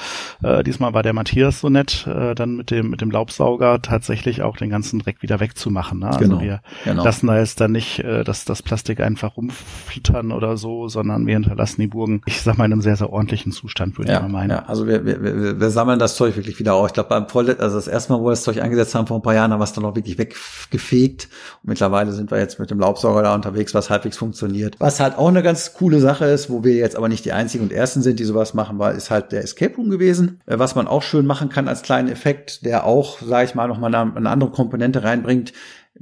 Äh, 0.41 0.63
diesmal 0.63 0.93
war 0.93 1.03
der 1.03 1.11
Matthias 1.11 1.59
so 1.59 1.69
nett, 1.69 2.07
äh, 2.07 2.33
dann 2.33 2.55
mit 2.55 2.71
dem, 2.71 2.89
mit 2.89 3.01
dem 3.01 3.11
Laubsauger 3.11 3.81
tatsächlich 3.81 4.41
auch 4.41 4.55
den 4.55 4.69
ganzen 4.69 4.99
Dreck 4.99 5.21
wieder 5.21 5.41
wegzumachen. 5.41 5.99
Ne? 5.99 6.07
Also 6.07 6.19
genau, 6.19 6.41
wir 6.41 6.61
genau. 6.85 7.03
lassen 7.03 7.27
da 7.27 7.37
jetzt 7.37 7.59
dann 7.59 7.73
nicht 7.73 7.99
äh, 7.99 8.23
das, 8.23 8.45
das 8.45 8.61
Plastik 8.61 9.01
einfach 9.01 9.35
rumflittern 9.35 10.31
oder 10.31 10.55
so, 10.55 10.87
sondern 10.87 11.27
wir 11.27 11.33
hinterlassen 11.33 11.81
die 11.81 11.87
Burgen, 11.87 12.21
ich 12.25 12.41
sag 12.41 12.57
mal, 12.57 12.65
in 12.65 12.71
einem 12.71 12.81
sehr, 12.81 12.95
sehr 12.95 13.11
ordentlichen 13.11 13.51
Zustand, 13.51 13.97
würde 13.97 14.11
ja, 14.11 14.17
ich 14.17 14.23
mal 14.23 14.29
meinen. 14.29 14.51
Ja, 14.51 14.65
also 14.65 14.87
wir, 14.87 15.05
wir, 15.05 15.21
wir, 15.21 15.59
wir 15.59 15.69
sammeln 15.71 15.99
das 15.99 16.15
Zeug 16.15 16.37
wirklich 16.37 16.57
wieder 16.59 16.73
auf. 16.75 16.87
Ich 16.87 16.93
glaube, 16.93 17.09
beim 17.09 17.27
Voll, 17.27 17.49
also 17.51 17.75
das 17.75 17.87
erste 17.87 18.13
Mal, 18.13 18.19
wo 18.21 18.25
wir 18.25 18.31
das 18.31 18.43
Zeug 18.43 18.61
eingesetzt 18.61 18.95
haben 18.95 19.07
vor 19.07 19.17
ein 19.17 19.23
paar 19.23 19.33
Jahren, 19.33 19.51
haben 19.51 19.59
wir 19.59 19.65
es 19.65 19.73
dann 19.73 19.83
auch 19.83 19.95
wirklich 19.95 20.17
weggefegt. 20.17 21.27
Und 21.63 21.69
mittlerweile 21.69 22.13
sind 22.13 22.31
wir 22.31 22.39
jetzt 22.39 22.59
mit 22.59 22.71
dem 22.71 22.79
Laubsauger 22.79 23.23
da 23.23 23.35
unterwegs, 23.35 23.73
was 23.73 23.89
halbwegs 23.89 24.17
funktioniert 24.17 24.52
funktioniert. 24.53 24.79
Was 24.79 24.99
halt 24.99 25.17
auch 25.17 25.27
eine 25.27 25.43
ganz 25.43 25.73
coole 25.73 25.99
Sache 25.99 26.25
ist, 26.25 26.49
wo 26.49 26.63
wir 26.63 26.75
jetzt 26.75 26.95
aber 26.95 27.09
nicht 27.09 27.25
die 27.25 27.33
einzigen 27.33 27.65
und 27.65 27.73
ersten 27.73 28.01
sind, 28.01 28.19
die 28.19 28.23
sowas 28.23 28.53
machen, 28.53 28.79
war, 28.79 28.93
ist 28.93 29.09
halt 29.09 29.31
der 29.31 29.43
Escape 29.43 29.75
Room 29.75 29.89
gewesen. 29.89 30.39
Äh, 30.45 30.59
was 30.59 30.75
man 30.75 30.87
auch 30.87 31.01
schön 31.01 31.25
machen 31.25 31.49
kann 31.49 31.67
als 31.67 31.81
kleinen 31.81 32.09
Effekt, 32.09 32.65
der 32.65 32.85
auch, 32.85 33.19
sage 33.21 33.45
ich 33.45 33.55
mal, 33.55 33.67
nochmal 33.67 33.93
eine 33.93 34.29
andere 34.29 34.51
Komponente 34.51 35.03
reinbringt, 35.03 35.53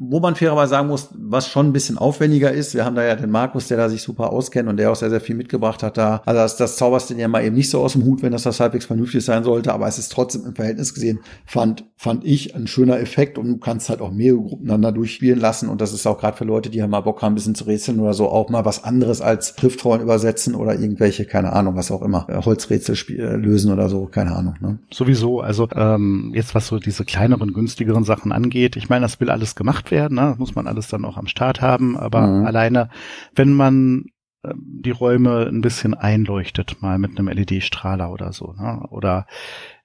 wo 0.03 0.19
man 0.19 0.35
fairerweise 0.35 0.71
sagen 0.71 0.87
muss, 0.87 1.09
was 1.13 1.47
schon 1.47 1.67
ein 1.67 1.73
bisschen 1.73 1.99
aufwendiger 1.99 2.51
ist. 2.51 2.73
Wir 2.73 2.85
haben 2.85 2.95
da 2.95 3.03
ja 3.03 3.15
den 3.15 3.29
Markus, 3.29 3.67
der 3.67 3.77
da 3.77 3.87
sich 3.87 4.01
super 4.01 4.31
auskennt 4.31 4.67
und 4.67 4.77
der 4.77 4.91
auch 4.91 4.95
sehr, 4.95 5.11
sehr 5.11 5.21
viel 5.21 5.35
mitgebracht 5.35 5.83
hat 5.83 5.95
da. 5.95 6.23
Also 6.25 6.41
das, 6.41 6.57
das 6.57 6.75
zauberst 6.77 7.11
du 7.11 7.13
dir 7.13 7.27
mal 7.27 7.43
eben 7.43 7.55
nicht 7.55 7.69
so 7.69 7.81
aus 7.81 7.93
dem 7.93 8.03
Hut, 8.03 8.23
wenn 8.23 8.31
das 8.31 8.41
das 8.41 8.59
halbwegs 8.59 8.85
vernünftig 8.85 9.23
sein 9.23 9.43
sollte, 9.43 9.71
aber 9.71 9.87
es 9.87 9.99
ist 9.99 10.11
trotzdem 10.11 10.43
im 10.45 10.55
Verhältnis 10.55 10.95
gesehen, 10.95 11.19
fand, 11.45 11.85
fand 11.97 12.25
ich 12.25 12.55
ein 12.55 12.65
schöner 12.65 12.99
Effekt 12.99 13.37
und 13.37 13.47
du 13.47 13.57
kannst 13.57 13.89
halt 13.89 14.01
auch 14.01 14.11
mehrere 14.11 14.41
Gruppen 14.41 14.67
dann 14.67 14.81
durchspielen 14.81 15.39
lassen 15.39 15.69
und 15.69 15.81
das 15.81 15.93
ist 15.93 16.07
auch 16.07 16.17
gerade 16.17 16.35
für 16.35 16.45
Leute, 16.45 16.71
die 16.71 16.81
halt 16.81 16.89
mal 16.89 17.01
Bock 17.01 17.21
haben, 17.21 17.33
ein 17.33 17.35
bisschen 17.35 17.53
zu 17.53 17.65
rätseln 17.65 17.99
oder 17.99 18.15
so, 18.15 18.27
auch 18.27 18.49
mal 18.49 18.65
was 18.65 18.83
anderes 18.83 19.21
als 19.21 19.53
Schriftrollen 19.59 20.01
übersetzen 20.01 20.55
oder 20.55 20.79
irgendwelche, 20.79 21.25
keine 21.25 21.53
Ahnung, 21.53 21.75
was 21.75 21.91
auch 21.91 22.01
immer, 22.01 22.25
äh, 22.27 22.41
Holzrätsel 22.43 22.97
äh, 23.19 23.35
lösen 23.35 23.71
oder 23.71 23.87
so, 23.87 24.07
keine 24.07 24.35
Ahnung. 24.35 24.55
Ne? 24.61 24.79
Sowieso, 24.91 25.41
also 25.41 25.67
ähm, 25.75 26.31
jetzt 26.33 26.55
was 26.55 26.65
so 26.65 26.79
diese 26.79 27.05
kleineren, 27.05 27.53
günstigeren 27.53 28.03
Sachen 28.03 28.31
angeht, 28.31 28.75
ich 28.75 28.89
meine, 28.89 29.03
das 29.03 29.19
will 29.19 29.29
alles 29.29 29.53
gemacht 29.53 29.90
werden, 29.91 30.15
ne? 30.15 30.27
Das 30.29 30.37
muss 30.37 30.55
man 30.55 30.61
man 30.61 30.67
alles 30.71 30.87
dann 30.87 31.05
auch 31.05 31.17
am 31.17 31.27
Start 31.27 31.61
haben, 31.61 31.97
aber 31.97 32.27
mhm. 32.27 32.45
alleine, 32.45 32.89
wenn 33.35 33.53
man 33.53 34.05
ähm, 34.43 34.61
die 34.83 34.91
Räume 34.91 35.47
ein 35.47 35.61
bisschen 35.61 35.93
einleuchtet, 35.93 36.81
mal 36.81 36.97
mit 36.97 37.17
einem 37.17 37.27
LED-Strahler 37.27 38.11
oder 38.11 38.31
so, 38.31 38.53
ne? 38.53 38.85
oder 38.89 39.25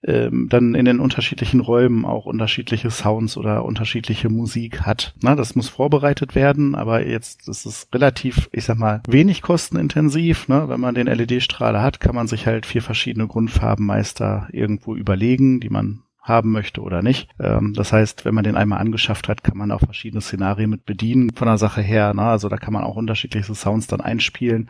ähm, 0.04 0.48
dann 0.48 0.74
in 0.74 0.84
den 0.84 1.00
unterschiedlichen 1.00 1.60
Räumen 1.60 2.04
auch 2.04 2.26
unterschiedliche 2.26 2.90
Sounds 2.90 3.36
oder 3.36 3.64
unterschiedliche 3.64 4.28
Musik 4.28 4.82
hat. 4.82 5.14
Ne? 5.22 5.34
Das 5.34 5.56
muss 5.56 5.68
vorbereitet 5.68 6.34
werden, 6.34 6.74
aber 6.74 7.06
jetzt 7.06 7.48
ist 7.48 7.66
es 7.66 7.88
relativ, 7.92 8.48
ich 8.52 8.64
sag 8.64 8.78
mal, 8.78 9.02
wenig 9.08 9.42
kostenintensiv. 9.42 10.48
Ne? 10.48 10.68
Wenn 10.68 10.80
man 10.80 10.94
den 10.94 11.06
LED-Strahler 11.06 11.82
hat, 11.82 12.00
kann 12.00 12.14
man 12.14 12.28
sich 12.28 12.46
halt 12.46 12.66
vier 12.66 12.82
verschiedene 12.82 13.26
Grundfarbenmeister 13.26 14.48
irgendwo 14.52 14.94
überlegen, 14.94 15.60
die 15.60 15.70
man 15.70 16.02
haben 16.26 16.50
möchte 16.50 16.82
oder 16.82 17.02
nicht. 17.02 17.28
Ähm, 17.40 17.72
das 17.74 17.92
heißt, 17.92 18.24
wenn 18.24 18.34
man 18.34 18.44
den 18.44 18.56
einmal 18.56 18.80
angeschafft 18.80 19.28
hat, 19.28 19.44
kann 19.44 19.56
man 19.56 19.70
auch 19.70 19.80
verschiedene 19.80 20.20
Szenarien 20.20 20.68
mit 20.68 20.84
bedienen 20.84 21.30
von 21.30 21.46
der 21.46 21.56
Sache 21.56 21.80
her. 21.80 22.12
Ne? 22.12 22.22
Also 22.22 22.48
da 22.48 22.56
kann 22.56 22.74
man 22.74 22.84
auch 22.84 22.96
unterschiedliche 22.96 23.54
Sounds 23.54 23.86
dann 23.86 24.00
einspielen. 24.00 24.68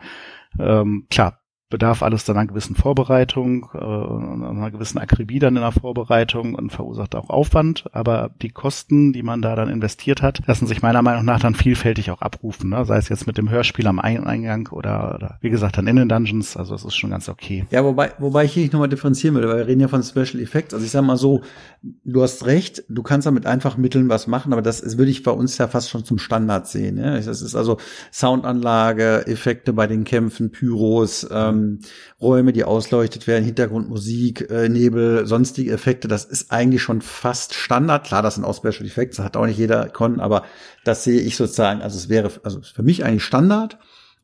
Ähm, 0.59 1.07
klar, 1.09 1.41
bedarf 1.69 2.01
alles 2.01 2.23
dann 2.23 2.37
einer 2.37 2.47
gewissen 2.47 2.75
Vorbereitung, 2.75 3.69
äh, 3.73 3.77
einer 3.77 4.71
gewissen 4.71 4.99
Akribie 4.99 5.39
dann 5.39 5.55
in 5.55 5.61
der 5.61 5.73
Vorbereitung 5.73 6.55
und 6.55 6.71
verursacht 6.71 7.15
auch 7.15 7.29
Aufwand. 7.29 7.85
Aber 7.91 8.31
die 8.41 8.49
Kosten, 8.49 9.11
die 9.11 9.23
man 9.23 9.41
da 9.41 9.55
dann 9.55 9.69
investiert 9.69 10.21
hat, 10.21 10.41
lassen 10.47 10.65
sich 10.65 10.81
meiner 10.81 11.01
Meinung 11.01 11.25
nach 11.25 11.41
dann 11.41 11.55
vielfältig 11.55 12.11
auch 12.11 12.21
abrufen. 12.21 12.69
Ne? 12.69 12.85
Sei 12.85 12.97
es 12.97 13.09
jetzt 13.09 13.27
mit 13.27 13.37
dem 13.37 13.49
Hörspiel 13.49 13.87
am 13.87 13.99
Eingang 13.99 14.69
oder, 14.71 15.15
oder 15.15 15.37
wie 15.41 15.49
gesagt 15.49 15.77
dann 15.77 15.87
in 15.87 15.97
den 15.97 16.07
Dungeons. 16.07 16.55
Also 16.55 16.73
das 16.73 16.85
ist 16.85 16.95
schon 16.95 17.09
ganz 17.09 17.27
okay. 17.27 17.65
Ja, 17.69 17.83
wobei, 17.83 18.13
wobei 18.17 18.45
ich 18.45 18.53
hier 18.53 18.65
nochmal 18.65 18.89
differenzieren 18.89 19.35
will, 19.35 19.47
weil 19.47 19.57
wir 19.57 19.67
reden 19.67 19.81
ja 19.81 19.89
von 19.89 20.03
Special 20.03 20.41
Effects. 20.41 20.73
Also 20.73 20.85
ich 20.85 20.91
sag 20.91 21.03
mal 21.03 21.17
so, 21.17 21.41
du 22.05 22.21
hast 22.21 22.45
recht, 22.45 22.83
du 22.87 23.03
kannst 23.03 23.27
da 23.27 23.31
mit 23.31 23.45
einfachen 23.45 23.81
Mitteln 23.81 24.07
was 24.07 24.27
machen, 24.27 24.53
aber 24.53 24.61
das 24.61 24.79
ist, 24.79 24.97
würde 24.97 25.11
ich 25.11 25.23
bei 25.23 25.31
uns 25.31 25.57
ja 25.57 25.67
fast 25.67 25.89
schon 25.89 26.05
zum 26.05 26.17
Standard 26.17 26.67
sehen. 26.67 26.97
Ja? 26.97 27.15
Das 27.15 27.41
ist 27.41 27.55
also 27.55 27.77
Soundanlage, 28.13 29.27
Effekte 29.27 29.73
bei 29.73 29.87
den 29.87 30.05
Kämpfen, 30.05 30.51
Pyros, 30.51 31.27
ähm, 31.29 31.56
ähm, 31.57 31.79
Räume, 32.21 32.53
die 32.53 32.63
ausleuchtet 32.63 33.27
werden, 33.27 33.43
Hintergrundmusik, 33.43 34.49
äh, 34.49 34.69
Nebel, 34.69 35.25
sonstige 35.25 35.71
Effekte, 35.71 36.07
das 36.07 36.25
ist 36.25 36.51
eigentlich 36.51 36.81
schon 36.81 37.01
fast 37.01 37.53
Standard. 37.53 38.05
Klar, 38.05 38.21
das 38.21 38.35
sind 38.35 38.45
auch 38.45 38.55
Special 38.55 38.85
Effects, 38.85 39.17
das 39.17 39.25
hat 39.25 39.37
auch 39.37 39.45
nicht 39.45 39.57
jeder 39.57 39.89
Con, 39.89 40.19
aber 40.19 40.43
das 40.83 41.03
sehe 41.03 41.21
ich 41.21 41.35
sozusagen, 41.35 41.81
also 41.81 41.97
es 41.97 42.09
wäre 42.09 42.31
also 42.43 42.61
für 42.61 42.83
mich 42.83 43.03
eigentlich 43.03 43.23
Standard. 43.23 43.77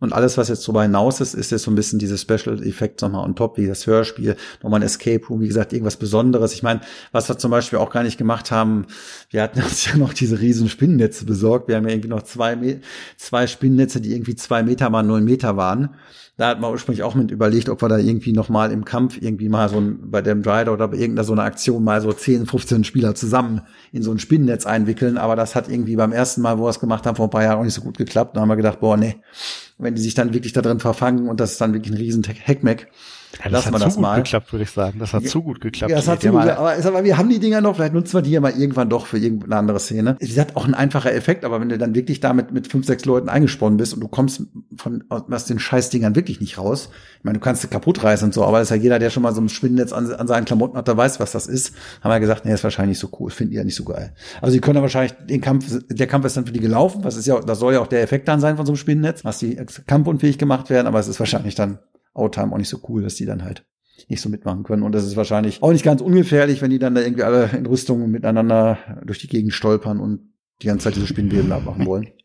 Und 0.04 0.12
alles, 0.12 0.38
was 0.38 0.50
jetzt 0.50 0.68
darüber 0.68 0.82
hinaus 0.82 1.22
ist, 1.22 1.34
ist 1.34 1.52
jetzt 1.52 1.64
so 1.64 1.72
ein 1.72 1.76
bisschen 1.76 1.98
diese 1.98 2.18
Special 2.18 2.62
Effects 2.62 3.02
nochmal 3.02 3.24
on 3.24 3.38
top, 3.38 3.58
wie 3.58 3.68
das 3.68 3.88
Hörspiel, 3.88 4.36
nochmal 4.62 4.82
ein 4.82 4.86
Escape 4.86 5.26
Room, 5.28 5.40
wie 5.40 5.48
gesagt, 5.48 5.72
irgendwas 5.72 5.96
Besonderes. 5.96 6.52
Ich 6.52 6.62
meine, 6.62 6.82
was 7.14 7.30
wir 7.30 7.38
zum 7.38 7.52
Beispiel 7.52 7.80
auch 7.80 7.90
gar 7.90 8.04
nicht 8.04 8.18
gemacht 8.18 8.52
haben, 8.52 8.86
wir 9.30 9.42
hatten 9.42 9.62
uns 9.64 9.86
ja 9.86 9.96
noch 9.96 10.14
diese 10.14 10.42
riesen 10.42 10.68
Spinnennetze 10.68 11.24
besorgt. 11.24 11.70
Wir 11.70 11.78
haben 11.78 11.88
ja 11.88 11.94
irgendwie 11.94 12.10
noch 12.10 12.24
zwei, 12.24 12.82
zwei 13.16 13.48
Spinnennetze, 13.48 14.02
die 14.02 14.12
irgendwie 14.12 14.36
zwei 14.36 14.62
Meter 14.62 14.90
mal 14.90 15.04
null 15.04 15.22
Meter 15.22 15.56
waren. 15.56 15.96
Da 16.36 16.48
hat 16.48 16.60
man 16.60 16.72
ursprünglich 16.72 17.04
auch 17.04 17.14
mit 17.14 17.30
überlegt, 17.30 17.70
ob 17.70 17.84
wir 17.84 17.90
da 17.90 17.98
irgendwie 17.98 18.34
noch 18.34 18.50
mal 18.50 18.72
im 18.72 18.86
Kampf 18.86 19.22
irgendwie 19.22 19.50
mal 19.50 19.70
so 19.70 19.78
ein, 19.78 20.10
bei 20.10 20.24
dem 20.24 20.42
Drider 20.42 20.74
oder 20.74 20.88
bei 20.88 20.98
irgendeiner 20.98 21.26
so 21.26 21.34
einer 21.34 21.44
Aktion 21.44 21.84
mal 21.84 22.02
so 22.02 22.12
10, 22.12 22.48
15 22.48 22.84
Spieler 22.84 23.14
zusammen 23.14 23.62
in 23.92 24.02
so 24.02 24.10
ein 24.10 24.18
Spinnennetz 24.18 24.66
einwickeln. 24.66 25.20
Aber 25.20 25.36
das 25.36 25.54
hat 25.54 25.70
irgendwie 25.70 25.96
beim 25.96 26.12
ersten 26.12 26.42
Mal, 26.42 26.58
wo 26.58 26.64
wir 26.64 26.70
es 26.70 26.80
gemacht 26.80 27.06
haben, 27.06 27.16
vor 27.16 27.28
ein 27.28 27.30
paar 27.30 27.44
Jahren 27.44 27.60
auch 27.60 27.64
nicht 27.64 27.76
so 27.76 27.82
gut 27.82 28.00
geklappt. 28.00 28.36
Da 28.36 28.42
haben 28.42 28.50
wir 28.50 28.56
gedacht, 28.56 28.80
boah, 28.80 28.98
nee, 28.98 29.18
wenn 29.78 29.94
die 29.94 30.02
sich 30.02 30.16
dann 30.16 30.34
wirklich 30.34 30.54
da 30.54 30.64
drin 30.64 30.80
verfangen 30.80 31.30
und 31.30 31.40
das 31.40 31.52
ist 31.52 31.62
dann 31.62 31.74
wirklich 31.74 31.94
ein 31.94 31.98
riesen 31.98 32.24
Hackmack, 32.24 32.88
ja, 33.44 33.50
das 33.50 33.66
hat 33.66 33.80
zu 33.80 33.90
gut 33.90 34.00
mal. 34.00 34.16
geklappt, 34.18 34.52
würde 34.52 34.64
ich 34.64 34.72
sagen. 34.72 35.00
Das 35.00 35.14
hat 35.14 35.24
ja, 35.24 35.30
zu 35.30 35.42
gut 35.42 35.60
geklappt. 35.62 35.90
Ja, 35.90 35.98
das 35.98 36.08
hat 36.08 36.22
zu 36.22 36.30
gut 36.30 36.42
geklappt. 36.42 36.60
Aber, 36.60 36.86
aber 36.86 37.04
wir 37.04 37.18
haben 37.18 37.30
die 37.30 37.40
Dinger 37.40 37.62
noch, 37.62 37.76
vielleicht 37.76 37.94
nutzen 37.94 38.14
wir 38.14 38.22
die 38.22 38.32
ja 38.32 38.42
mal 38.42 38.52
irgendwann 38.52 38.90
doch 38.90 39.08
für 39.08 39.18
irgendeine 39.18 39.56
andere 39.56 39.80
Szene. 39.80 40.18
Wie 40.20 40.28
gesagt, 40.28 40.56
auch 40.56 40.66
ein 40.66 40.74
einfacher 40.74 41.14
Effekt, 41.14 41.44
aber 41.44 41.60
wenn 41.60 41.70
du 41.70 41.78
dann 41.78 41.96
wirklich 41.96 42.20
damit 42.20 42.52
mit 42.52 42.68
fünf, 42.68 42.86
sechs 42.86 43.06
Leuten 43.06 43.30
eingesponnen 43.30 43.78
bist 43.78 43.94
und 43.94 44.02
du 44.02 44.08
kommst 44.08 44.44
von 44.78 45.04
aus 45.10 45.46
den 45.46 45.60
Scheißdingern 45.60 46.16
wirklich 46.16 46.42
nicht 46.42 46.58
raus. 46.58 46.90
Ich 47.18 47.24
meine, 47.24 47.40
du 47.40 47.44
kannst 47.44 47.62
sie 47.62 47.68
kaputt 47.68 48.04
reißen 48.04 48.26
und 48.28 48.34
so, 48.34 48.44
aber 48.44 48.60
das 48.60 48.68
ist 48.68 48.78
ja 48.78 48.82
jeder, 48.82 49.00
der 49.00 49.10
schon 49.10 49.24
mal 49.24 49.34
so 49.34 49.42
ein 49.42 49.50
Schwindennetz 49.50 49.94
an, 49.94 50.12
an 50.12 50.28
seinen 50.28 50.46
Klamotten 50.46 50.78
hat, 50.78 50.88
der 50.88 50.98
weiß, 50.98 51.20
was 51.20 51.32
das 51.32 51.48
ist. 51.48 51.74
Haben 52.02 52.12
wir 52.12 52.20
gesagt, 52.20 52.46
nee, 52.46 52.54
ist 52.54 52.64
wahrscheinlich 52.64 53.02
nicht 53.02 53.12
so 53.12 53.18
cool, 53.20 53.32
finden 53.32 53.52
die 53.52 53.58
ja 53.58 53.64
nicht 53.64 53.76
so 53.76 53.84
geil. 53.84 54.14
Also 54.42 54.54
die 54.54 54.62
können 54.62 54.76
ja 54.76 54.82
wahrscheinlich 54.82 55.14
den 55.28 55.42
Kampf, 55.42 55.66
der 55.90 56.08
Kampf 56.08 56.26
ist 56.26 56.38
dann 56.38 56.46
für 56.46 56.54
die 56.54 56.60
gelaufen, 56.60 57.04
was 57.04 57.18
ist 57.18 57.26
ja, 57.26 57.40
das 57.40 57.60
soll 57.60 57.74
ja 57.74 57.80
auch 57.80 57.88
der 57.88 58.02
Effekt 58.04 58.28
dann 58.28 58.40
sein 58.40 58.58
von 58.58 58.66
so 58.66 58.74
einem 58.74 58.78
Spinnennetz, 58.78 59.26
was 59.26 59.40
die 59.40 59.56
kampfunfähig 59.88 60.38
gemacht 60.38 60.70
werden, 60.70 60.88
aber 60.88 61.00
es 61.00 61.08
ist 61.08 61.20
wahrscheinlich 61.20 61.56
dann 61.56 61.80
Outtime 62.14 62.54
auch 62.54 62.58
nicht 62.58 62.70
so 62.70 62.80
cool, 62.90 63.02
dass 63.02 63.16
die 63.16 63.26
dann 63.26 63.44
halt 63.44 63.66
nicht 64.08 64.22
so 64.22 64.30
mitmachen 64.30 64.64
können. 64.64 64.84
Und 64.84 64.94
das 64.94 65.06
ist 65.06 65.16
wahrscheinlich 65.16 65.62
auch 65.62 65.72
nicht 65.72 65.84
ganz 65.84 66.02
ungefährlich, 66.02 66.62
wenn 66.62 66.72
die 66.72 66.80
dann 66.80 66.96
da 66.96 67.02
irgendwie 67.02 67.24
alle 67.24 67.50
in 67.58 67.66
Rüstungen 67.66 68.12
miteinander 68.12 68.78
durch 69.06 69.20
die 69.20 69.28
Gegend 69.28 69.54
stolpern 69.54 70.00
und 70.00 70.34
die 70.62 70.68
ganze 70.68 70.86
Zeit 70.86 70.96
diese 70.96 71.08
Spinnweben 71.08 71.52
abmachen 71.52 71.86
wollen. 71.86 72.08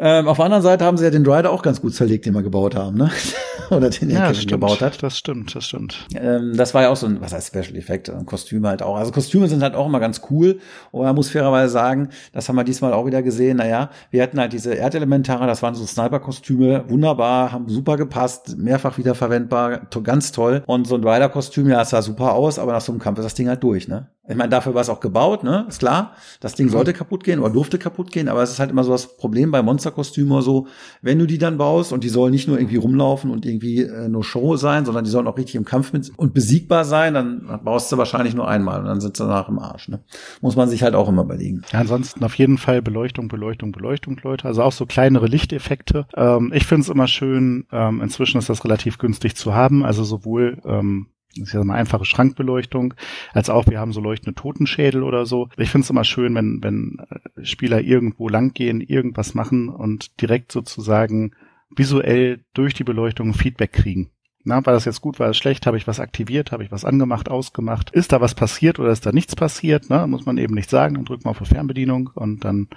Ähm, 0.00 0.28
auf 0.28 0.36
der 0.36 0.44
anderen 0.44 0.62
Seite 0.62 0.84
haben 0.84 0.96
sie 0.96 1.04
ja 1.04 1.10
den 1.10 1.26
Rider 1.26 1.50
auch 1.50 1.62
ganz 1.62 1.80
gut 1.80 1.94
zerlegt, 1.94 2.24
den 2.24 2.34
wir 2.34 2.42
gebaut 2.42 2.76
haben, 2.76 2.96
ne? 2.96 3.10
Oder 3.70 3.90
den 3.90 4.10
ja, 4.10 4.30
Kevin 4.30 4.46
gebaut 4.46 4.80
hat. 4.80 5.02
Das 5.02 5.18
stimmt, 5.18 5.54
das 5.54 5.64
stimmt. 5.64 6.06
Ähm, 6.14 6.56
das 6.56 6.72
war 6.72 6.82
ja 6.82 6.90
auch 6.90 6.96
so 6.96 7.06
ein, 7.06 7.20
was 7.20 7.32
heißt 7.32 7.48
Special 7.48 7.76
Effekt, 7.76 8.10
Kostüme 8.24 8.68
halt 8.68 8.82
auch. 8.82 8.96
Also 8.96 9.12
Kostüme 9.12 9.48
sind 9.48 9.62
halt 9.62 9.74
auch 9.74 9.86
immer 9.86 10.00
ganz 10.00 10.22
cool. 10.30 10.60
Und 10.92 11.02
man 11.02 11.14
muss 11.14 11.30
fairerweise 11.30 11.72
sagen, 11.72 12.08
das 12.32 12.48
haben 12.48 12.56
wir 12.56 12.64
diesmal 12.64 12.92
auch 12.92 13.06
wieder 13.06 13.22
gesehen. 13.22 13.58
Naja, 13.58 13.90
wir 14.10 14.22
hatten 14.22 14.38
halt 14.38 14.52
diese 14.52 14.72
Erdelementare, 14.72 15.46
das 15.46 15.62
waren 15.62 15.74
so 15.74 15.84
Sniper-Kostüme, 15.84 16.84
wunderbar, 16.88 17.52
haben 17.52 17.68
super 17.68 17.96
gepasst, 17.96 18.56
mehrfach 18.56 18.96
wiederverwendbar, 18.98 19.88
ganz 20.02 20.32
toll. 20.32 20.62
Und 20.66 20.86
so 20.86 20.94
ein 20.94 21.04
Rider-Kostüm, 21.04 21.68
ja, 21.68 21.82
es 21.82 21.90
sah 21.90 22.02
super 22.02 22.34
aus, 22.34 22.58
aber 22.58 22.72
nach 22.72 22.80
so 22.80 22.92
einem 22.92 23.00
Kampf 23.00 23.18
ist 23.18 23.24
das 23.24 23.34
Ding 23.34 23.48
halt 23.48 23.62
durch, 23.62 23.88
ne? 23.88 24.08
Ich 24.30 24.36
meine, 24.36 24.50
dafür 24.50 24.74
war 24.74 24.82
es 24.82 24.90
auch 24.90 25.00
gebaut, 25.00 25.42
ne? 25.42 25.64
Ist 25.68 25.78
klar. 25.78 26.12
Das 26.40 26.54
Ding 26.54 26.68
sollte 26.68 26.92
kaputt 26.92 27.24
gehen 27.24 27.40
oder 27.40 27.50
durfte 27.50 27.78
kaputt 27.78 28.12
gehen, 28.12 28.28
aber 28.28 28.42
es 28.42 28.50
ist 28.50 28.58
halt 28.58 28.70
immer 28.70 28.84
so 28.84 28.92
das 28.92 29.16
Problem 29.16 29.50
bei 29.50 29.62
Monsterkostümen 29.88 30.32
oder 30.32 30.42
so. 30.42 30.66
Wenn 31.02 31.18
du 31.18 31.26
die 31.26 31.38
dann 31.38 31.58
baust 31.58 31.92
und 31.92 32.04
die 32.04 32.08
sollen 32.08 32.32
nicht 32.32 32.48
nur 32.48 32.58
irgendwie 32.58 32.76
rumlaufen 32.76 33.30
und 33.30 33.46
irgendwie 33.46 33.82
äh, 33.82 34.08
nur 34.08 34.24
Show 34.24 34.56
sein, 34.56 34.84
sondern 34.84 35.04
die 35.04 35.10
sollen 35.10 35.26
auch 35.26 35.36
richtig 35.36 35.56
im 35.56 35.64
Kampf 35.64 35.92
mit 35.92 36.10
und 36.16 36.34
besiegbar 36.34 36.84
sein, 36.84 37.14
dann 37.14 37.60
baust 37.64 37.90
du 37.90 37.98
wahrscheinlich 37.98 38.34
nur 38.34 38.48
einmal 38.48 38.80
und 38.80 38.86
dann 38.86 39.00
sind 39.00 39.16
sie 39.16 39.24
danach 39.24 39.48
im 39.48 39.58
Arsch, 39.58 39.88
ne? 39.88 40.00
Muss 40.40 40.56
man 40.56 40.68
sich 40.68 40.82
halt 40.82 40.94
auch 40.94 41.08
immer 41.08 41.22
überlegen. 41.22 41.62
Ja, 41.72 41.80
ansonsten 41.80 42.24
auf 42.24 42.34
jeden 42.34 42.58
Fall 42.58 42.82
Beleuchtung, 42.82 43.28
Beleuchtung, 43.28 43.72
Beleuchtung, 43.72 44.18
Leute. 44.22 44.46
Also 44.46 44.62
auch 44.62 44.72
so 44.72 44.86
kleinere 44.86 45.26
Lichteffekte. 45.26 46.06
Ähm, 46.14 46.52
ich 46.54 46.66
finde 46.66 46.82
es 46.82 46.88
immer 46.88 47.08
schön, 47.08 47.66
ähm, 47.72 48.00
inzwischen 48.00 48.38
ist 48.38 48.48
das 48.48 48.64
relativ 48.64 48.98
günstig 48.98 49.36
zu 49.36 49.54
haben. 49.54 49.84
Also 49.84 50.04
sowohl 50.04 50.58
ähm, 50.64 51.06
das 51.38 51.48
ist 51.48 51.54
ja 51.54 51.60
eine 51.60 51.74
einfache 51.74 52.04
Schrankbeleuchtung, 52.04 52.94
als 53.32 53.50
auch 53.50 53.66
wir 53.66 53.78
haben 53.78 53.92
so 53.92 54.00
leuchtende 54.00 54.34
Totenschädel 54.34 55.02
oder 55.02 55.26
so. 55.26 55.48
Ich 55.56 55.70
finde 55.70 55.84
es 55.84 55.90
immer 55.90 56.04
schön, 56.04 56.34
wenn, 56.34 56.62
wenn 56.62 56.98
äh, 57.10 57.44
Spieler 57.44 57.80
irgendwo 57.80 58.28
langgehen, 58.28 58.80
irgendwas 58.80 59.34
machen 59.34 59.68
und 59.68 60.20
direkt 60.20 60.52
sozusagen 60.52 61.32
visuell 61.74 62.44
durch 62.54 62.74
die 62.74 62.84
Beleuchtung 62.84 63.34
Feedback 63.34 63.72
kriegen. 63.72 64.10
Na, 64.44 64.64
war 64.64 64.72
das 64.72 64.84
jetzt 64.84 65.00
gut, 65.00 65.18
war 65.18 65.26
das 65.26 65.36
schlecht, 65.36 65.66
habe 65.66 65.76
ich 65.76 65.86
was 65.86 66.00
aktiviert, 66.00 66.52
habe 66.52 66.64
ich 66.64 66.72
was 66.72 66.84
angemacht, 66.84 67.28
ausgemacht, 67.28 67.90
ist 67.90 68.12
da 68.12 68.20
was 68.20 68.34
passiert 68.34 68.78
oder 68.78 68.90
ist 68.90 69.04
da 69.04 69.12
nichts 69.12 69.36
passiert, 69.36 69.86
na, 69.88 70.06
muss 70.06 70.24
man 70.24 70.38
eben 70.38 70.54
nicht 70.54 70.70
sagen, 70.70 70.94
dann 70.94 71.04
drückt 71.04 71.24
man 71.24 71.32
auf 71.32 71.38
die 71.38 71.44
Fernbedienung 71.44 72.10
und 72.14 72.44
dann 72.44 72.68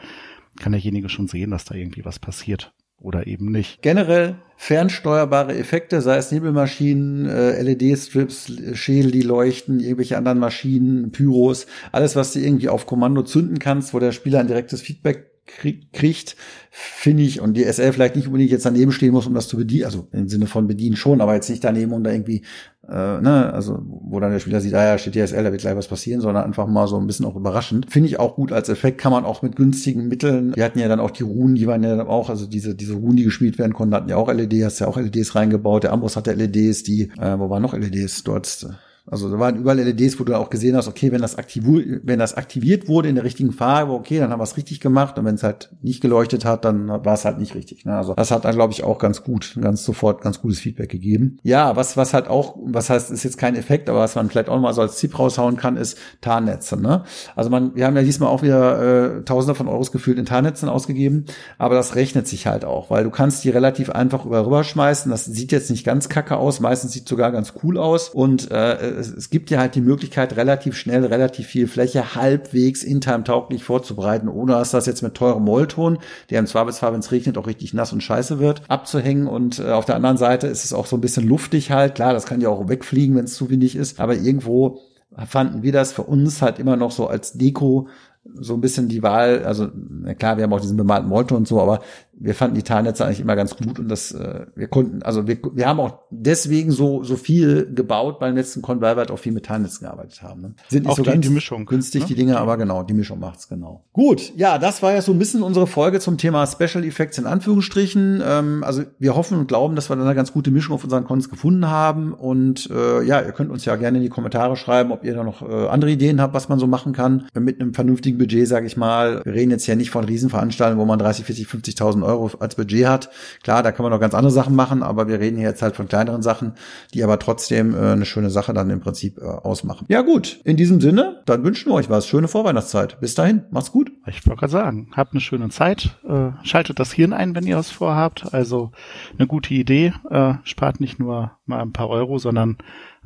kann 0.60 0.74
derjenige 0.74 1.08
schon 1.08 1.28
sehen, 1.28 1.52
dass 1.52 1.64
da 1.64 1.76
irgendwie 1.76 2.04
was 2.04 2.20
passiert 2.20 2.74
oder 3.02 3.28
eben 3.28 3.52
nicht. 3.52 3.82
Generell 3.82 4.36
fernsteuerbare 4.58 5.58
Effekte, 5.58 6.02
sei 6.02 6.18
es 6.18 6.32
Nebelmaschinen, 6.32 7.28
äh, 7.28 7.62
LED-Strips, 7.62 8.52
Schädel, 8.74 9.12
die 9.12 9.24
leuchten, 9.24 9.80
irgendwelche 9.80 10.18
anderen 10.18 10.38
Maschinen, 10.38 11.12
Pyros, 11.12 11.66
alles, 11.92 12.16
was 12.16 12.34
du 12.34 12.40
irgendwie 12.40 12.70
auf 12.70 12.86
Kommando 12.86 13.24
zünden 13.24 13.58
kannst, 13.58 13.94
wo 13.94 14.00
der 14.00 14.12
Spieler 14.12 14.40
ein 14.40 14.48
direktes 14.48 14.82
Feedback 14.82 15.31
kriegt, 15.46 16.36
finde 16.70 17.24
ich, 17.24 17.42
und 17.42 17.56
die 17.56 17.64
SL 17.64 17.92
vielleicht 17.92 18.16
nicht 18.16 18.28
unbedingt 18.28 18.52
jetzt 18.52 18.66
daneben 18.66 18.92
stehen 18.92 19.12
muss, 19.12 19.28
um 19.28 19.34
das 19.34 19.48
zu 19.48 19.58
bedienen, 19.58 19.86
also 19.86 20.08
im 20.12 20.30
Sinne 20.30 20.48
von 20.48 20.68
bedienen 20.68 20.96
schon, 20.96 21.22
aber 21.22 21.34
jetzt 21.34 21.50
nicht 21.50 21.64
daneben, 21.64 21.92
um 21.92 22.04
da 22.04 22.12
irgendwie, 22.12 22.44
äh, 22.88 23.20
ne, 23.22 23.52
also 23.54 23.80
wo 23.84 24.20
dann 24.20 24.32
der 24.32 24.40
Spieler 24.40 24.62
sieht, 24.62 24.74
ah 24.74 24.86
ja, 24.86 24.98
steht 24.98 25.16
die 25.16 25.26
SL, 25.26 25.44
da 25.44 25.52
wird 25.52 25.62
gleich 25.62 25.76
was 25.76 25.88
passieren, 25.88 26.22
sondern 26.22 26.46
einfach 26.46 26.68
mal 26.68 26.88
so 26.88 26.98
ein 26.98 27.08
bisschen 27.08 27.26
auch 27.26 27.36
überraschend. 27.36 27.92
Finde 27.92 28.08
ich 28.08 28.20
auch 28.20 28.36
gut 28.36 28.52
als 28.52 28.70
Effekt, 28.70 29.00
kann 29.00 29.12
man 29.12 29.26
auch 29.26 29.42
mit 29.42 29.56
günstigen 29.56 30.08
Mitteln, 30.08 30.56
wir 30.56 30.64
hatten 30.64 30.80
ja 30.80 30.88
dann 30.88 31.00
auch 31.00 31.12
die 31.12 31.24
Runen, 31.24 31.56
die 31.56 31.68
waren 31.68 31.84
ja 31.84 31.96
dann 31.96 32.08
auch, 32.08 32.30
also 32.30 32.46
diese, 32.46 32.76
diese 32.76 32.94
Runen, 32.94 33.18
die 33.18 33.24
gespielt 33.24 33.58
werden 33.58 33.74
konnten, 33.74 33.96
hatten 33.96 34.10
ja 34.10 34.18
auch 34.18 34.32
LED, 34.32 34.64
hast 34.64 34.80
ja 34.80 34.88
auch 34.88 34.98
LEDs 34.98 35.36
reingebaut, 35.36 35.84
der 35.84 35.92
Amboss 35.92 36.16
hatte 36.16 36.34
LEDs, 36.34 36.84
die, 36.84 37.12
äh, 37.20 37.38
wo 37.38 37.50
waren 37.50 37.62
noch 37.62 37.74
LEDs 37.74 38.24
dort? 38.24 38.68
Also 39.12 39.30
da 39.30 39.38
waren 39.40 39.58
überall 39.58 39.78
LEDs, 39.78 40.22
wo 40.22 40.24
du 40.24 40.38
auch 40.38 40.50
gesehen 40.50 40.78
hast, 40.78 40.88
okay, 40.88 41.12
wenn 41.12 41.22
das, 41.22 41.36
wenn 41.36 42.18
das 42.18 42.36
aktiviert 42.36 42.88
wurde 42.88 43.10
in 43.10 43.16
der 43.16 43.26
richtigen 43.26 43.52
Farbe, 43.52 43.92
okay, 43.92 44.20
dann 44.20 44.32
haben 44.32 44.40
wir 44.40 44.46
es 44.46 44.56
richtig 44.56 44.80
gemacht. 44.80 45.20
Und 45.20 45.26
wenn 45.26 45.36
es 45.36 45.44
halt 45.44 45.70
nicht 45.82 46.00
geleuchtet 46.00 46.46
hat, 46.46 46.64
dann 46.64 46.88
war 46.88 47.14
es 47.14 47.26
halt 47.26 47.38
nicht 47.38 47.54
richtig. 47.54 47.84
Ne? 47.84 47.94
Also 47.94 48.14
das 48.14 48.32
hat 48.32 48.46
dann, 48.46 48.56
glaube 48.56 48.72
ich, 48.72 48.86
auch 48.86 49.00
ganz 49.00 49.24
gut, 49.24 49.58
ganz 49.60 49.84
sofort 49.84 50.22
ganz 50.22 50.42
gutes 50.42 50.60
Feedback 50.60 50.90
gegeben. 50.90 51.40
Ja, 51.44 51.76
was, 51.76 51.98
was 51.98 52.14
halt 52.14 52.30
auch, 52.30 52.56
was 52.64 52.90
heißt, 52.90 53.12
ist 53.12 53.24
jetzt 53.24 53.38
kein 53.38 53.58
Effekt, 53.58 53.90
aber 53.90 54.00
was 54.00 54.16
man 54.16 54.30
vielleicht 54.30 54.48
auch 54.48 54.62
mal 54.62 54.74
so 54.74 54.82
als 54.82 54.98
Tipp 54.98 55.20
raushauen 55.20 55.58
kann, 55.58 55.76
ist 55.76 55.98
Tarnnetze. 56.22 56.82
Ne? 56.82 57.04
Also 57.36 57.50
man, 57.50 57.76
wir 57.76 57.86
haben 57.86 57.98
ja 57.98 58.04
diesmal 58.04 58.30
auch 58.30 58.44
wieder 58.44 59.18
äh, 59.18 59.24
Tausende 59.24 59.56
von 59.56 59.68
Euros 59.68 59.92
gefühlt 59.92 60.20
in 60.20 60.26
Tarnnetzen 60.26 60.70
ausgegeben, 60.70 61.26
aber 61.58 61.76
das 61.76 61.96
rechnet 61.96 62.30
sich 62.30 62.48
halt 62.48 62.64
auch, 62.64 62.90
weil 62.90 63.04
du 63.04 63.10
kannst 63.10 63.44
die 63.44 63.50
relativ 63.50 63.90
einfach 63.90 64.26
über 64.26 64.46
rüberschmeißen. 64.46 65.12
Das 65.12 65.26
sieht 65.26 65.52
jetzt 65.52 65.70
nicht 65.70 65.84
ganz 65.84 66.08
kacke 66.08 66.38
aus, 66.38 66.62
meistens 66.62 66.94
sieht 66.94 67.10
sogar 67.10 67.34
ganz 67.34 67.54
cool 67.62 67.78
aus 67.78 68.08
und 68.08 68.50
äh, 68.52 69.01
es, 69.02 69.12
es 69.12 69.30
gibt 69.30 69.50
ja 69.50 69.60
halt 69.60 69.76
die 69.76 69.82
Möglichkeit, 69.82 70.36
relativ 70.38 70.78
schnell, 70.78 71.06
relativ 71.06 71.48
viel 71.48 71.68
Fläche 71.68 72.16
halbwegs 72.16 72.84
in 72.84 73.02
Time 73.02 73.24
tauglich 73.24 73.64
vorzubereiten, 73.64 74.30
ohne 74.30 74.54
dass 74.54 74.72
das 74.72 74.86
jetzt 74.86 75.02
mit 75.02 75.16
teurem 75.16 75.44
Mollton, 75.44 75.98
der 76.30 76.40
im 76.40 76.48
Zweifelsfall, 76.48 76.94
wenn 76.94 77.02
es 77.02 77.12
regnet, 77.12 77.38
auch 77.38 77.48
richtig 77.48 77.74
nass 77.74 77.92
und 77.92 78.02
scheiße 78.02 78.40
wird, 78.40 78.62
abzuhängen. 78.70 79.28
Und 79.28 79.60
äh, 79.60 79.72
auf 79.72 79.86
der 79.86 79.96
anderen 79.96 80.18
Seite 80.18 80.48
ist 80.48 80.64
es 80.64 80.72
auch 80.72 80.86
so 80.86 80.96
ein 80.96 81.02
bisschen 81.02 81.28
luftig 81.28 81.72
halt. 81.72 81.96
Klar, 81.96 82.14
das 82.14 82.26
kann 82.26 82.40
ja 82.40 82.50
auch 82.50 82.70
wegfliegen, 82.70 83.16
wenn 83.16 83.26
es 83.26 83.36
zu 83.36 83.50
windig 83.50 83.76
ist, 83.76 84.00
aber 84.00 84.16
irgendwo 84.16 84.80
fanden 85.28 85.62
wir 85.62 85.74
das 85.74 85.92
für 85.92 86.04
uns 86.04 86.42
halt 86.42 86.58
immer 86.58 86.78
noch 86.78 86.92
so 86.92 87.08
als 87.08 87.34
Deko 87.34 87.90
so 88.36 88.54
ein 88.54 88.62
bisschen 88.62 88.88
die 88.88 89.02
Wahl, 89.02 89.44
also 89.44 89.70
klar, 90.18 90.38
wir 90.38 90.44
haben 90.44 90.54
auch 90.54 90.62
diesen 90.62 90.78
bemalten 90.78 91.10
Molto 91.10 91.36
und 91.36 91.48
so, 91.48 91.60
aber 91.60 91.82
wir 92.24 92.36
fanden 92.36 92.56
die 92.56 92.64
Teilnetze 92.64 93.04
eigentlich 93.06 93.20
immer 93.20 93.36
ganz 93.36 93.56
gut 93.56 93.80
und 93.80 93.90
das, 93.90 94.12
äh, 94.12 94.46
wir 94.56 94.68
konnten, 94.68 95.02
also 95.02 95.28
wir, 95.28 95.38
wir 95.54 95.68
haben 95.68 95.80
auch 95.80 96.00
deswegen 96.12 96.72
so, 96.72 97.04
so 97.04 97.16
viel 97.16 97.74
gebaut 97.74 98.20
beim 98.20 98.36
letzten 98.36 98.62
Con, 98.62 98.80
weil 98.80 98.96
wir 98.96 99.00
halt 99.00 99.12
auch 99.12 99.18
viel 99.20 99.32
mit 99.32 99.46
Teilnetzen 99.46 99.86
gearbeitet 99.86 100.22
haben. 100.22 100.42
Ne? 100.42 100.54
Sind 100.70 100.84
nicht 100.84 100.92
auch 100.92 100.98
so 100.98 101.04
die, 101.04 101.10
ganz 101.10 101.26
die 101.26 101.34
Mischung, 101.34 101.66
günstig, 101.66 102.02
ne? 102.02 102.08
die 102.08 102.16
Dinge, 102.16 102.38
aber 102.38 102.58
genau, 102.58 102.84
die 102.84 102.94
Mischung 102.94 103.20
macht's 103.20 103.48
genau. 103.48 103.86
Gut, 103.92 104.34
ja, 104.36 104.60
das 104.60 104.84
war 104.84 104.94
ja 104.94 105.02
so 105.02 105.12
ein 105.12 105.20
bisschen 105.20 105.42
unsere 105.42 105.66
Folge 105.66 106.00
zum 106.00 106.18
Thema 106.18 106.46
Special 106.46 106.84
Effects 106.84 107.18
in 107.18 107.26
Anführungsstrichen. 107.26 108.22
Ähm, 108.24 108.64
also 108.64 108.84
wir 109.00 109.16
hoffen 109.16 109.40
und 109.40 109.48
glauben, 109.48 109.76
dass 109.76 109.90
wir 109.90 109.96
dann 109.96 110.06
eine 110.06 110.16
ganz 110.16 110.32
gute 110.32 110.52
Mischung 110.52 110.76
auf 110.76 110.84
unseren 110.84 111.06
Cons 111.06 111.30
gefunden 111.30 111.68
haben 111.68 112.14
und 112.14 112.70
äh, 112.70 113.02
ja, 113.04 113.22
ihr 113.22 113.32
könnt 113.32 113.50
uns 113.50 113.66
ja 113.66 113.76
gerne 113.76 113.98
in 113.98 114.04
die 114.04 114.10
Kommentare 114.10 114.56
schreiben, 114.56 114.92
ob 114.92 115.04
ihr 115.04 115.16
da 115.16 115.24
noch 115.24 115.42
äh, 115.42 115.68
andere 115.68 115.92
Ideen 115.92 116.22
habt, 116.22 116.36
was 116.36 116.50
man 116.50 116.60
so 116.60 116.68
machen 116.68 116.94
kann 116.94 117.28
mit 117.34 117.60
einem 117.60 117.74
vernünftigen 117.74 118.20
Budget, 118.20 118.48
sage 118.48 118.68
ich 118.68 118.78
mal. 118.78 119.22
Wir 119.24 119.34
reden 119.34 119.52
jetzt 119.52 119.66
ja 119.66 119.76
nicht 119.76 119.90
von 119.90 120.06
Riesenveranstaltungen, 120.06 120.80
wo 120.80 120.86
man 120.86 121.00
30, 121.00 121.26
40, 121.26 121.48
50.000 121.48 122.11
Euro 122.12 122.32
als 122.40 122.56
Budget 122.56 122.88
hat. 122.88 123.10
Klar, 123.44 123.64
da 123.64 123.72
kann 123.72 123.84
man 123.84 123.92
noch 123.92 124.00
ganz 124.00 124.14
andere 124.14 124.32
Sachen 124.32 124.56
machen, 124.56 124.84
aber 124.84 125.08
wir 125.08 125.20
reden 125.20 125.38
hier 125.38 125.50
jetzt 125.50 125.62
halt 125.62 125.76
von 125.76 125.88
kleineren 125.88 126.22
Sachen, 126.22 126.54
die 126.94 127.04
aber 127.04 127.20
trotzdem 127.20 127.74
äh, 127.74 127.92
eine 127.92 128.06
schöne 128.06 128.30
Sache 128.30 128.54
dann 128.54 128.70
im 128.70 128.80
Prinzip 128.80 129.18
äh, 129.18 129.26
ausmachen. 129.26 129.86
Ja 129.90 130.02
gut, 130.02 130.40
in 130.44 130.58
diesem 130.58 130.82
Sinne, 130.82 131.22
dann 131.26 131.44
wünschen 131.44 131.72
wir 131.72 131.76
euch 131.76 131.90
was. 131.90 132.08
Schöne 132.08 132.28
Vorweihnachtszeit. 132.28 133.00
Bis 133.00 133.16
dahin, 133.16 133.44
macht's 133.52 133.72
gut. 133.72 133.92
Ich 134.08 134.26
wollte 134.26 134.40
gerade 134.40 134.52
sagen, 134.52 134.92
habt 134.96 135.14
eine 135.14 135.22
schöne 135.22 135.50
Zeit. 135.50 135.98
Äh, 136.08 136.32
schaltet 136.44 136.80
das 136.80 136.92
Hirn 136.92 137.14
ein, 137.14 137.36
wenn 137.36 137.48
ihr 137.48 137.58
was 137.58 137.72
vorhabt. 137.72 138.34
Also 138.34 138.72
eine 139.18 139.28
gute 139.28 139.54
Idee. 139.54 139.94
Äh, 140.10 140.34
spart 140.44 140.80
nicht 140.80 141.00
nur 141.00 141.32
mal 141.46 141.62
ein 141.62 141.74
paar 141.74 141.90
Euro, 141.90 142.18
sondern 142.18 142.58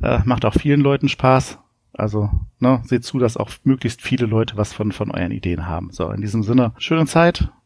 äh, 0.02 0.20
macht 0.24 0.44
auch 0.44 0.54
vielen 0.54 0.80
Leuten 0.80 1.08
Spaß. 1.08 1.58
Also, 1.98 2.30
ne, 2.58 2.82
seht 2.84 3.04
zu, 3.04 3.18
dass 3.18 3.38
auch 3.38 3.50
möglichst 3.64 4.02
viele 4.02 4.26
Leute 4.26 4.58
was 4.58 4.74
von, 4.74 4.92
von 4.92 5.10
euren 5.10 5.32
Ideen 5.32 5.66
haben. 5.66 5.90
So, 5.92 6.10
in 6.10 6.20
diesem 6.20 6.42
Sinne, 6.42 6.72
schöne 6.76 7.06
Zeit, 7.06 7.50